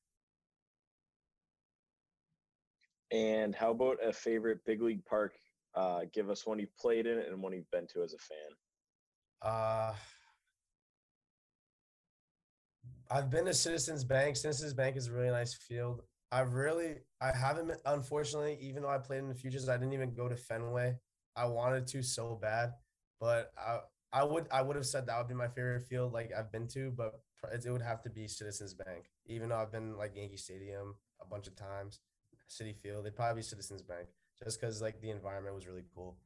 And 3.11 3.53
how 3.53 3.71
about 3.71 3.97
a 4.03 4.11
favorite 4.11 4.59
big 4.65 4.81
league 4.81 5.05
park? 5.05 5.33
Uh, 5.75 6.01
give 6.13 6.29
us 6.29 6.47
one 6.47 6.57
you've 6.57 6.75
played 6.77 7.05
in 7.05 7.19
and 7.19 7.41
one 7.41 7.53
you've 7.53 7.69
been 7.71 7.87
to 7.93 8.01
as 8.03 8.13
a 8.13 8.17
fan. 8.17 9.51
Uh, 9.51 9.93
I've 13.13 13.29
been 13.29 13.43
to 13.45 13.53
Citizens 13.53 14.05
Bank. 14.05 14.37
Citizens 14.37 14.73
Bank 14.73 14.95
is 14.95 15.07
a 15.07 15.11
really 15.11 15.31
nice 15.31 15.53
field. 15.53 16.01
I 16.31 16.41
really, 16.41 16.95
I 17.19 17.35
haven't, 17.35 17.73
unfortunately, 17.85 18.57
even 18.61 18.83
though 18.83 18.89
I 18.89 18.99
played 18.99 19.19
in 19.19 19.27
the 19.27 19.35
futures, 19.35 19.67
I 19.67 19.75
didn't 19.75 19.93
even 19.93 20.13
go 20.13 20.29
to 20.29 20.35
Fenway. 20.37 20.95
I 21.35 21.45
wanted 21.45 21.87
to 21.87 22.03
so 22.03 22.39
bad, 22.41 22.71
but 23.19 23.51
I, 23.57 23.79
I 24.13 24.23
would, 24.23 24.47
I 24.49 24.61
would 24.61 24.77
have 24.77 24.85
said 24.85 25.05
that 25.07 25.17
would 25.17 25.27
be 25.27 25.33
my 25.33 25.49
favorite 25.49 25.83
field 25.83 26.13
like 26.13 26.31
I've 26.37 26.53
been 26.53 26.69
to, 26.69 26.89
but 26.91 27.19
it 27.51 27.69
would 27.69 27.81
have 27.81 28.01
to 28.03 28.09
be 28.09 28.29
Citizens 28.29 28.73
Bank. 28.73 29.09
Even 29.25 29.49
though 29.49 29.57
I've 29.57 29.73
been 29.73 29.97
like 29.97 30.15
Yankee 30.15 30.37
Stadium 30.37 30.95
a 31.21 31.25
bunch 31.25 31.47
of 31.47 31.55
times, 31.57 31.99
Citi 32.49 32.75
Field, 32.75 33.05
it'd 33.05 33.17
probably 33.17 33.41
be 33.41 33.43
Citizens 33.43 33.81
Bank 33.81 34.07
just 34.41 34.59
because 34.59 34.81
like 34.81 35.01
the 35.01 35.09
environment 35.09 35.55
was 35.55 35.67
really 35.67 35.83
cool. 35.93 36.17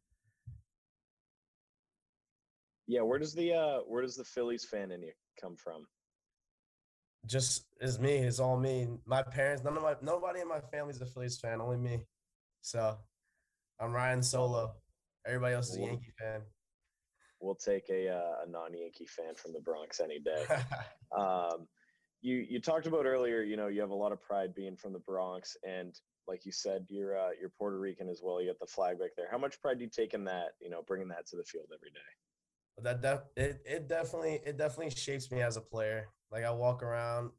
Yeah, 2.88 3.02
where 3.02 3.17
does 3.17 3.34
the 3.34 3.54
uh 3.54 3.78
where 3.88 4.04
does 4.04 4.15
the 4.15 4.24
Phillies 4.24 4.65
fan 4.65 4.91
in 4.91 5.02
you 5.02 5.13
come 5.41 5.56
from? 5.56 5.88
Just 7.25 7.65
is 7.81 7.99
me. 7.99 8.17
It's 8.17 8.39
all 8.39 8.57
me. 8.57 8.88
My 9.05 9.21
parents, 9.21 9.63
none 9.63 9.77
of 9.77 9.83
my 9.83 9.95
nobody 10.01 10.41
in 10.41 10.47
my 10.47 10.59
family's 10.71 11.01
a 11.01 11.05
Phillies 11.05 11.38
fan, 11.38 11.61
only 11.61 11.77
me. 11.77 12.01
So 12.61 12.97
I'm 13.79 13.91
Ryan 13.91 14.21
solo. 14.21 14.73
Everybody 15.25 15.55
else 15.55 15.69
is 15.69 15.77
a 15.77 15.81
Yankee 15.81 16.13
fan. 16.19 16.41
We'll 17.41 17.55
take 17.55 17.89
a 17.89 18.09
uh, 18.09 18.45
a 18.45 18.49
non-Yankee 18.49 19.07
fan 19.07 19.35
from 19.35 19.53
the 19.53 19.59
Bronx 19.59 19.99
any 19.99 20.19
day. 20.19 20.45
um, 21.17 21.67
you 22.21 22.45
you 22.49 22.59
talked 22.59 22.88
about 22.88 23.05
earlier. 23.05 23.41
You 23.41 23.57
know, 23.57 23.67
you 23.67 23.81
have 23.81 23.89
a 23.89 23.95
lot 23.95 24.11
of 24.11 24.21
pride 24.21 24.55
being 24.55 24.75
from 24.75 24.93
the 24.93 24.99
Bronx, 24.99 25.57
and 25.67 25.93
like 26.27 26.45
you 26.45 26.51
said, 26.51 26.85
you're 26.89 27.17
uh, 27.17 27.29
you're 27.39 27.51
Puerto 27.57 27.79
Rican 27.79 28.09
as 28.09 28.21
well. 28.23 28.41
You 28.41 28.47
got 28.49 28.59
the 28.59 28.67
flag 28.67 28.99
back 28.99 29.11
there. 29.17 29.27
How 29.29 29.38
much 29.38 29.61
pride 29.61 29.79
do 29.79 29.83
you 29.83 29.89
take 29.89 30.13
in 30.13 30.23
that? 30.25 30.53
You 30.59 30.69
know, 30.69 30.81
bringing 30.88 31.09
that 31.09 31.27
to 31.27 31.35
the 31.35 31.43
field 31.43 31.67
every 31.73 31.89
day 31.89 31.99
that 32.81 33.01
def- 33.01 33.29
it, 33.38 33.61
it 33.65 33.88
definitely 33.88 34.41
it 34.45 34.57
definitely 34.57 34.89
shapes 34.91 35.31
me 35.31 35.41
as 35.41 35.57
a 35.57 35.61
player 35.61 36.09
like 36.31 36.43
i 36.43 36.51
walk 36.51 36.83
around 36.83 37.31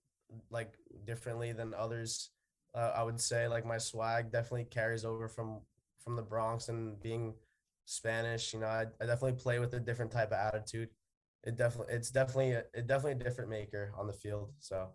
like 0.51 0.75
differently 1.05 1.53
than 1.53 1.75
others 1.75 2.31
uh, 2.75 2.93
i 2.97 3.03
would 3.03 3.21
say 3.21 3.47
like 3.47 3.65
my 3.65 3.79
swag 3.79 4.31
definitely 4.31 4.65
carries 4.65 5.05
over 5.05 5.29
from 5.29 5.61
from 6.03 6.17
the 6.17 6.23
bronx 6.23 6.69
and 6.69 7.01
being 7.01 7.35
spanish 7.85 8.55
you 8.55 8.61
know 8.61 8.67
i, 8.67 8.87
I 9.01 9.07
definitely 9.07 9.35
play 9.35 9.59
with 9.59 9.75
a 9.75 9.81
different 9.81 10.11
type 10.11 10.33
of 10.33 10.39
attitude 10.39 10.89
it 11.45 11.57
definitely 11.57 11.95
it's 11.95 12.11
definitely 12.11 12.53
a, 12.53 12.65
it 12.75 12.87
definitely 12.87 13.21
a 13.21 13.25
different 13.25 13.51
maker 13.51 13.93
on 13.97 14.07
the 14.07 14.13
field 14.13 14.53
so 14.59 14.89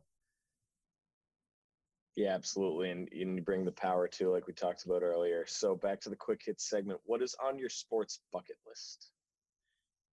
yeah, 2.16 2.34
absolutely. 2.36 2.90
And, 2.90 3.08
and 3.14 3.38
you 3.38 3.42
bring 3.42 3.64
the 3.64 3.72
power 3.72 4.08
too, 4.08 4.32
like 4.32 4.48
we 4.48 4.54
talked 4.54 4.86
about 4.86 5.02
earlier. 5.02 5.46
So 5.48 5.76
back 5.76 6.02
to 6.02 6.10
the 6.10 6.16
quick 6.16 6.42
hits 6.46 6.70
segment. 6.70 7.00
What 7.06 7.22
is 7.22 7.36
on 7.42 7.58
your 7.58 7.70
sports 7.70 8.20
bucket 8.34 8.58
list? 8.68 9.12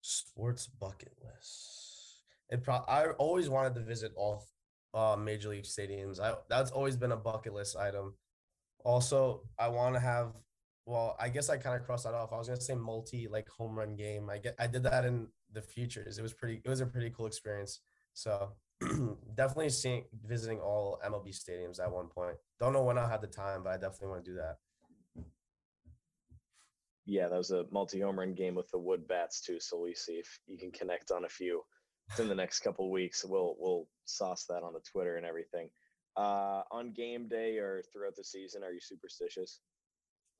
Sports 0.09 0.67
bucket 0.67 1.11
list. 1.21 2.21
It 2.49 2.63
pro- 2.63 2.85
I 2.87 3.07
always 3.17 3.49
wanted 3.49 3.75
to 3.75 3.81
visit 3.81 4.13
all 4.15 4.47
uh, 4.93 5.17
major 5.17 5.49
league 5.49 5.65
stadiums. 5.65 6.17
I 6.21 6.35
that's 6.49 6.71
always 6.71 6.95
been 6.95 7.11
a 7.11 7.17
bucket 7.17 7.53
list 7.53 7.75
item. 7.75 8.13
Also, 8.85 9.41
I 9.59 9.67
want 9.67 9.95
to 9.95 9.99
have. 9.99 10.31
Well, 10.85 11.17
I 11.19 11.27
guess 11.27 11.49
I 11.49 11.57
kind 11.57 11.75
of 11.75 11.85
crossed 11.85 12.05
that 12.05 12.13
off. 12.13 12.31
I 12.31 12.37
was 12.37 12.47
gonna 12.47 12.61
say 12.61 12.75
multi 12.75 13.27
like 13.27 13.49
home 13.49 13.77
run 13.77 13.97
game. 13.97 14.29
I 14.29 14.37
get 14.37 14.55
I 14.57 14.67
did 14.67 14.83
that 14.83 15.03
in 15.03 15.27
the 15.51 15.61
futures. 15.61 16.17
It 16.17 16.21
was 16.21 16.33
pretty. 16.33 16.61
It 16.63 16.69
was 16.69 16.79
a 16.79 16.85
pretty 16.85 17.09
cool 17.09 17.25
experience. 17.25 17.81
So 18.13 18.53
definitely 19.35 19.71
seeing 19.71 20.05
visiting 20.25 20.59
all 20.59 21.01
MLB 21.05 21.37
stadiums 21.37 21.81
at 21.81 21.91
one 21.91 22.07
point. 22.07 22.37
Don't 22.61 22.71
know 22.71 22.83
when 22.83 22.97
I'll 22.97 23.09
have 23.09 23.19
the 23.19 23.27
time, 23.27 23.61
but 23.61 23.73
I 23.73 23.77
definitely 23.77 24.07
want 24.07 24.23
to 24.23 24.31
do 24.31 24.37
that 24.37 24.55
yeah, 27.07 27.29
that 27.29 27.37
was 27.37 27.51
a 27.51 27.65
multi 27.71 28.01
home 28.01 28.19
run 28.19 28.33
game 28.33 28.53
with 28.53 28.69
the 28.69 28.77
wood 28.77 29.07
bats 29.07 29.41
too. 29.41 29.59
So 29.59 29.79
we 29.79 29.95
see 29.95 30.13
if 30.13 30.39
you 30.45 30.57
can 30.57 30.71
connect 30.71 31.09
on 31.11 31.25
a 31.25 31.29
few 31.29 31.63
in 32.19 32.27
the 32.27 32.35
next 32.35 32.59
couple 32.59 32.91
weeks. 32.91 33.23
We'll 33.25 33.55
we'll 33.59 33.87
sauce 34.05 34.45
that 34.49 34.61
on 34.61 34.73
the 34.73 34.81
Twitter 34.91 35.15
and 35.15 35.25
everything. 35.25 35.69
Uh, 36.17 36.63
on 36.71 36.93
game 36.93 37.27
day 37.29 37.57
or 37.57 37.83
throughout 37.93 38.15
the 38.15 38.23
season, 38.23 38.63
are 38.63 38.71
you 38.71 38.81
superstitious? 38.81 39.61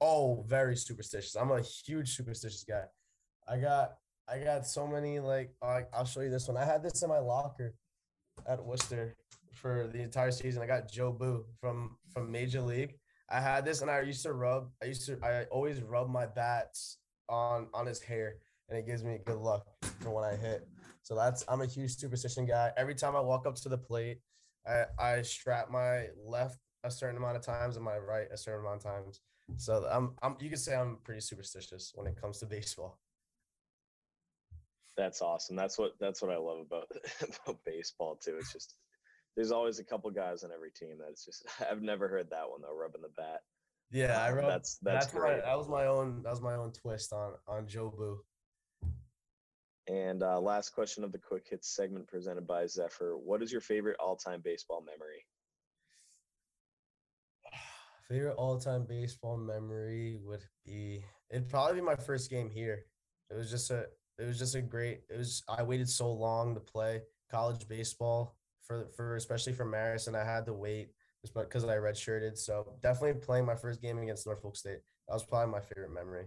Oh, 0.01 0.43
very 0.47 0.75
superstitious. 0.75 1.35
I'm 1.35 1.51
a 1.51 1.61
huge 1.61 2.15
superstitious 2.15 2.63
guy. 2.63 2.83
I 3.47 3.57
got 3.57 3.93
I 4.27 4.39
got 4.39 4.67
so 4.67 4.85
many 4.85 5.19
like 5.19 5.53
I'll 5.61 6.05
show 6.05 6.21
you 6.21 6.29
this 6.29 6.47
one. 6.47 6.57
I 6.57 6.65
had 6.65 6.83
this 6.83 7.01
in 7.01 7.09
my 7.09 7.19
locker. 7.19 7.75
at 8.45 8.63
Worcester 8.63 9.15
for 9.53 9.87
the 9.87 10.01
entire 10.01 10.31
season. 10.31 10.61
I 10.61 10.67
got 10.67 10.91
Jobu 10.91 11.45
from 11.61 11.97
from 12.13 12.31
Major 12.31 12.61
League. 12.61 12.95
I 13.29 13.41
had 13.41 13.65
this, 13.65 13.81
and 13.81 13.91
I 13.91 14.01
used 14.01 14.23
to 14.23 14.33
rub. 14.33 14.69
I 14.81 14.85
used 14.85 15.05
to. 15.07 15.17
I 15.23 15.43
always 15.45 15.81
rub 15.81 16.09
my 16.09 16.25
bats 16.25 16.97
on 17.29 17.67
on 17.73 17.85
his 17.85 18.01
hair, 18.01 18.35
and 18.69 18.77
it 18.77 18.85
gives 18.85 19.03
me 19.03 19.19
good 19.25 19.37
luck 19.37 19.65
for 19.99 20.11
when 20.11 20.23
I 20.23 20.35
hit. 20.35 20.67
So 21.03 21.15
that's. 21.15 21.43
I'm 21.47 21.61
a 21.61 21.65
huge 21.65 21.95
superstition 21.97 22.45
guy. 22.45 22.71
Every 22.77 22.95
time 22.95 23.15
I 23.15 23.19
walk 23.19 23.45
up 23.45 23.55
to 23.55 23.69
the 23.69 23.77
plate, 23.77 24.19
I 24.65 24.85
I 24.97 25.21
strap 25.23 25.69
my 25.69 26.07
left 26.25 26.59
a 26.83 26.91
certain 26.91 27.17
amount 27.17 27.35
of 27.35 27.43
times 27.43 27.75
and 27.75 27.83
my 27.83 27.97
right 27.97 28.27
a 28.31 28.37
certain 28.37 28.61
amount 28.61 28.77
of 28.77 28.83
times. 28.83 29.21
So 29.57 29.87
I'm. 29.91 30.15
I'm. 30.21 30.37
You 30.39 30.49
could 30.49 30.59
say 30.59 30.75
I'm 30.75 30.97
pretty 31.03 31.21
superstitious 31.21 31.91
when 31.95 32.07
it 32.07 32.19
comes 32.19 32.39
to 32.39 32.45
baseball. 32.45 32.99
That's 34.95 35.21
awesome. 35.21 35.55
That's 35.55 35.77
what 35.77 35.93
that's 35.99 36.21
what 36.21 36.31
I 36.31 36.37
love 36.37 36.59
about 36.59 36.89
about 37.21 37.59
baseball 37.65 38.15
too. 38.15 38.37
It's 38.39 38.51
just 38.51 38.75
there's 39.37 39.51
always 39.51 39.77
a 39.77 39.83
couple 39.83 40.09
guys 40.09 40.43
on 40.43 40.49
every 40.51 40.71
team 40.71 40.97
that's 40.99 41.23
just 41.23 41.45
I've 41.71 41.81
never 41.83 42.09
heard 42.09 42.29
that 42.31 42.49
one 42.49 42.61
though, 42.61 42.75
rubbing 42.75 43.03
the 43.03 43.09
bat. 43.15 43.41
Yeah, 43.91 44.21
I 44.21 44.29
Um, 44.29 44.35
wrote. 44.35 44.47
that's 44.47 44.77
that's, 44.81 45.05
That's, 45.05 45.15
my, 45.15 45.35
that 45.35 45.57
was 45.57 45.69
my 45.69 45.85
own. 45.85 46.21
That 46.23 46.31
was 46.31 46.41
my 46.41 46.55
own 46.55 46.73
twist 46.73 47.13
on 47.13 47.33
on 47.47 47.67
Jobu. 47.67 48.17
And 49.87 50.21
uh, 50.21 50.41
last 50.41 50.71
question 50.71 51.05
of 51.05 51.13
the 51.13 51.17
quick 51.19 51.45
hits 51.49 51.73
segment 51.73 52.07
presented 52.07 52.45
by 52.45 52.65
Zephyr. 52.65 53.15
What 53.15 53.41
is 53.41 53.53
your 53.53 53.61
favorite 53.61 53.95
all-time 54.01 54.41
baseball 54.43 54.81
memory? 54.85 55.23
Favorite 58.09 58.35
all-time 58.35 58.85
baseball 58.85 59.37
memory 59.37 60.17
would 60.25 60.43
be 60.65 61.03
it'd 61.29 61.47
probably 61.47 61.75
be 61.75 61.85
my 61.85 61.95
first 61.95 62.29
game 62.29 62.49
here. 62.49 62.83
It 63.29 63.35
was 63.35 63.49
just 63.51 63.69
a 63.71 63.85
it 64.17 64.25
was 64.25 64.39
just 64.39 64.55
a 64.55 64.61
great 64.61 65.01
it 65.09 65.17
was 65.17 65.43
I 65.47 65.63
waited 65.63 65.87
so 65.89 66.11
long 66.11 66.55
to 66.55 66.59
play 66.59 67.01
college 67.31 67.67
baseball 67.67 68.36
for 68.67 68.89
for 68.95 69.15
especially 69.15 69.53
for 69.53 69.65
Marist 69.65 70.07
and 70.07 70.15
I 70.15 70.25
had 70.25 70.45
to 70.45 70.53
wait 70.53 70.89
just 71.21 71.33
because 71.33 71.63
I 71.63 71.77
redshirted. 71.77 72.37
So 72.37 72.73
definitely 72.81 73.19
playing 73.21 73.45
my 73.45 73.55
first 73.55 73.81
game 73.81 73.97
against 73.97 74.27
Norfolk 74.27 74.55
State. 74.55 74.79
That 75.07 75.13
was 75.13 75.23
probably 75.23 75.51
my 75.51 75.61
favorite 75.61 75.93
memory. 75.93 76.25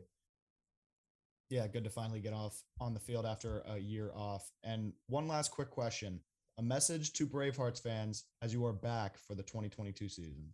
Yeah, 1.51 1.67
good 1.67 1.85
to 1.85 1.91
finally 1.91 2.21
get 2.21 2.33
off 2.33 2.63
on 2.81 2.95
the 2.95 3.01
field 3.01 3.27
after 3.27 3.63
a 3.69 3.79
year 3.79 4.13
off. 4.15 4.51
And 4.65 4.93
one 5.09 5.29
last 5.29 5.51
quick 5.51 5.71
question 5.71 6.21
a 6.59 6.63
message 6.63 7.13
to 7.15 7.27
Bravehearts 7.27 7.83
fans 7.83 8.25
as 8.43 8.53
you 8.53 8.65
are 8.67 8.73
back 8.73 9.19
for 9.19 9.35
the 9.35 9.43
2022 9.43 10.09
season. 10.09 10.53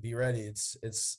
Be 0.00 0.14
ready. 0.14 0.40
It's 0.40 0.76
it's 0.82 1.18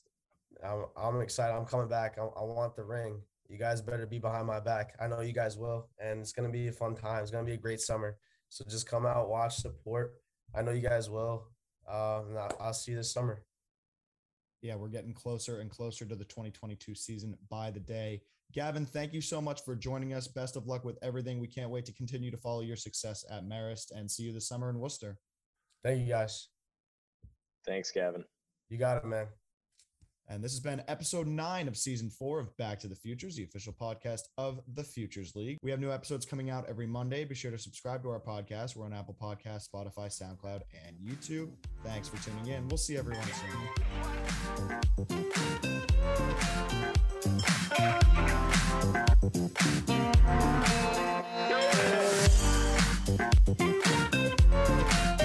I'm, 0.63 0.85
I'm 0.97 1.21
excited. 1.21 1.53
I'm 1.53 1.65
coming 1.65 1.87
back. 1.87 2.17
I, 2.17 2.23
I 2.23 2.43
want 2.43 2.75
the 2.75 2.83
ring. 2.83 3.21
You 3.49 3.57
guys 3.57 3.81
better 3.81 4.07
be 4.07 4.19
behind 4.19 4.47
my 4.47 4.59
back. 4.59 4.95
I 4.99 5.07
know 5.07 5.21
you 5.21 5.33
guys 5.33 5.57
will, 5.57 5.89
and 5.99 6.21
it's 6.21 6.31
gonna 6.31 6.49
be 6.49 6.67
a 6.67 6.71
fun 6.71 6.95
time. 6.95 7.21
It's 7.21 7.31
gonna 7.31 7.45
be 7.45 7.53
a 7.53 7.57
great 7.57 7.81
summer. 7.81 8.17
So 8.53 8.63
just 8.69 8.87
come 8.87 9.07
out, 9.07 9.29
watch, 9.29 9.55
support. 9.55 10.13
I 10.53 10.61
know 10.61 10.73
you 10.73 10.87
guys 10.87 11.09
will. 11.09 11.47
Uh, 11.91 12.21
and 12.29 12.37
I'll, 12.37 12.57
I'll 12.59 12.73
see 12.73 12.91
you 12.91 12.97
this 12.97 13.11
summer. 13.11 13.41
Yeah, 14.61 14.75
we're 14.75 14.89
getting 14.89 15.11
closer 15.11 15.59
and 15.59 15.71
closer 15.71 16.05
to 16.05 16.15
the 16.15 16.25
2022 16.25 16.93
season 16.93 17.35
by 17.49 17.71
the 17.71 17.79
day. 17.79 18.21
Gavin, 18.51 18.85
thank 18.85 19.11
you 19.11 19.21
so 19.21 19.41
much 19.41 19.65
for 19.65 19.75
joining 19.75 20.13
us. 20.13 20.27
Best 20.27 20.55
of 20.55 20.67
luck 20.67 20.85
with 20.85 20.99
everything. 21.01 21.39
We 21.39 21.47
can't 21.47 21.71
wait 21.71 21.85
to 21.85 21.93
continue 21.93 22.29
to 22.29 22.37
follow 22.37 22.61
your 22.61 22.75
success 22.75 23.25
at 23.27 23.43
Marist 23.43 23.91
and 23.91 24.09
see 24.09 24.21
you 24.21 24.33
this 24.33 24.47
summer 24.47 24.69
in 24.69 24.77
Worcester. 24.77 25.17
Thank 25.83 26.01
you 26.01 26.07
guys. 26.07 26.49
Thanks, 27.65 27.89
Gavin. 27.89 28.23
You 28.69 28.77
got 28.77 28.97
it, 28.97 29.05
man. 29.05 29.25
And 30.29 30.43
this 30.43 30.51
has 30.53 30.59
been 30.59 30.81
episode 30.87 31.27
nine 31.27 31.67
of 31.67 31.77
season 31.77 32.09
four 32.09 32.39
of 32.39 32.55
Back 32.57 32.79
to 32.79 32.87
the 32.87 32.95
Futures, 32.95 33.35
the 33.35 33.43
official 33.43 33.73
podcast 33.73 34.21
of 34.37 34.61
the 34.73 34.83
Futures 34.83 35.35
League. 35.35 35.57
We 35.61 35.71
have 35.71 35.79
new 35.79 35.91
episodes 35.91 36.25
coming 36.25 36.49
out 36.49 36.65
every 36.69 36.87
Monday. 36.87 37.25
Be 37.25 37.35
sure 37.35 37.51
to 37.51 37.57
subscribe 37.57 38.01
to 38.03 38.09
our 38.09 38.19
podcast. 38.19 38.75
We're 38.75 38.85
on 38.85 38.93
Apple 38.93 39.17
Podcasts, 39.21 39.67
Spotify, 39.69 40.07
SoundCloud, 40.07 40.61
and 40.87 40.95
YouTube. 40.97 41.51
Thanks 41.83 42.07
for 42.07 42.17
tuning 42.23 42.47
in. 42.47 42.67
We'll 42.67 42.77
see 42.77 42.97
everyone 42.97 43.27
soon. 55.17 55.22